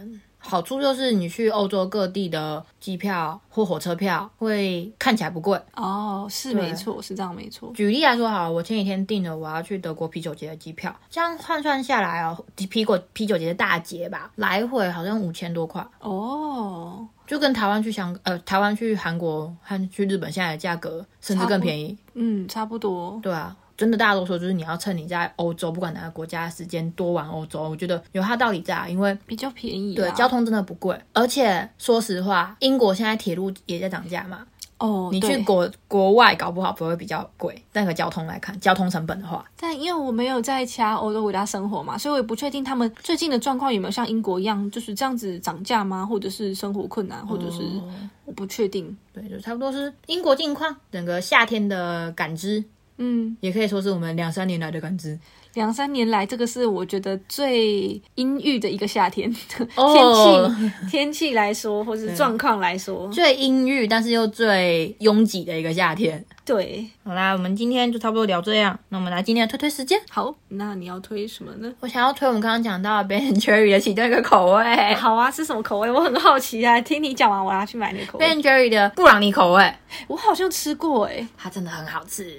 [0.47, 5.59] 好处就是你去欧洲各地的机票或火车票会看起来不贵。
[5.75, 7.73] 哦，是对没错，是这样没错。
[7.75, 21.97] 举例来说好了，我前几天订了我要去德国啤酒节的机票，这样换算下来哦，啤酒啤酒节的大节吧，来回好像五千多块，哦，就跟台湾去香呃台湾去韩国和去日本现在的价格甚至更便宜。
[22.13, 23.19] 嗯，差不多。
[23.23, 34.47] 对啊，真的大家都说就是你要趁你在欧洲不管哪个国家的时间多玩欧洲，我觉得有它道理在啊，因为比较便宜、啊，对交通真的不贵，而且说实话，英国现在铁路也在涨价嘛，
[34.79, 35.43] 哦，你去对。
[35.45, 46.07] 国国外搞不好不会比较贵，那个交通来看，交通成本的话，但因为我没有在其他欧洲国家生活嘛，所以我也不确定他们最近的状况有没有像英国一样就是这样子涨价吗？
[46.07, 47.91] 或者是生活困难，或者是哦。
[48.25, 48.97] 我不确定。
[49.13, 52.65] 对，就差不多是英国近况，整个夏天的感知，
[52.99, 55.19] 嗯，也可以说是我们两三年来的感知。
[55.55, 59.33] 两三年来，这个是我觉得最阴郁的一个夏天。
[59.77, 66.25] 哦天气天气来说，或是状况来说，最阴郁，但是又最拥挤的一个夏天。
[66.45, 68.77] 对，好啦，我们今天就差不多聊这样。
[68.89, 70.01] 那我们来今天的推推时间。
[70.11, 71.73] 好，那你要推什么呢？
[71.79, 74.95] 我想要推我们刚刚讲到的 Ben Jerry 的其中一个口味。
[74.95, 75.89] 好啊，是什么口味？
[75.89, 76.81] 我很好奇啊。
[76.81, 78.27] 听你讲完，我要去买那个口味。
[78.27, 79.73] Ben Jerry 的布朗尼口味，
[80.09, 82.37] 我好像吃过哎、它真的很好吃，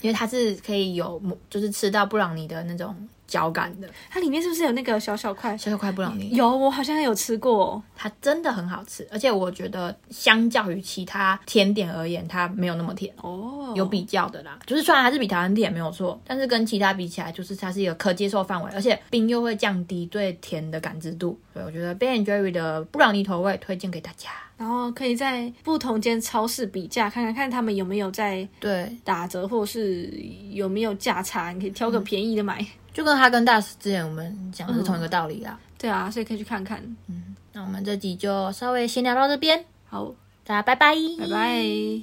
[0.00, 1.20] 因为它是可以有
[1.50, 2.94] 就是吃到布朗尼的那种
[3.28, 5.56] 嚼感的它里面是不是有那个小小块？
[5.56, 6.30] 小小块布朗尼。
[6.30, 7.80] 有，我好像有吃过。
[7.94, 13.12] 它真的很好吃，而且我觉得相较于其他甜点而言，它没有那么甜。
[13.20, 24.30] 哦，有比较的啦，就是虽然还是比台湾甜没有错，但是跟其他比起来，就是它是一个可接受范围，而且冰又会降低对甜的感知度，所以我觉得 Ben Jerry 的布朗尼口味推荐给大家。
[24.56, 30.12] 然后可以在不同间超市比价，看看看他们有没有在对，打折，或是
[30.50, 32.64] 有没有价差，你可以挑个便宜的买。
[32.98, 35.56] 就跟他跟大师之前我们讲的是同一个道理啦。
[35.78, 36.82] 对啊，所以可以去看看。
[37.06, 40.12] 嗯那我们这集就稍微闲聊到这边，好，
[40.44, 42.00] 大家拜拜，拜拜。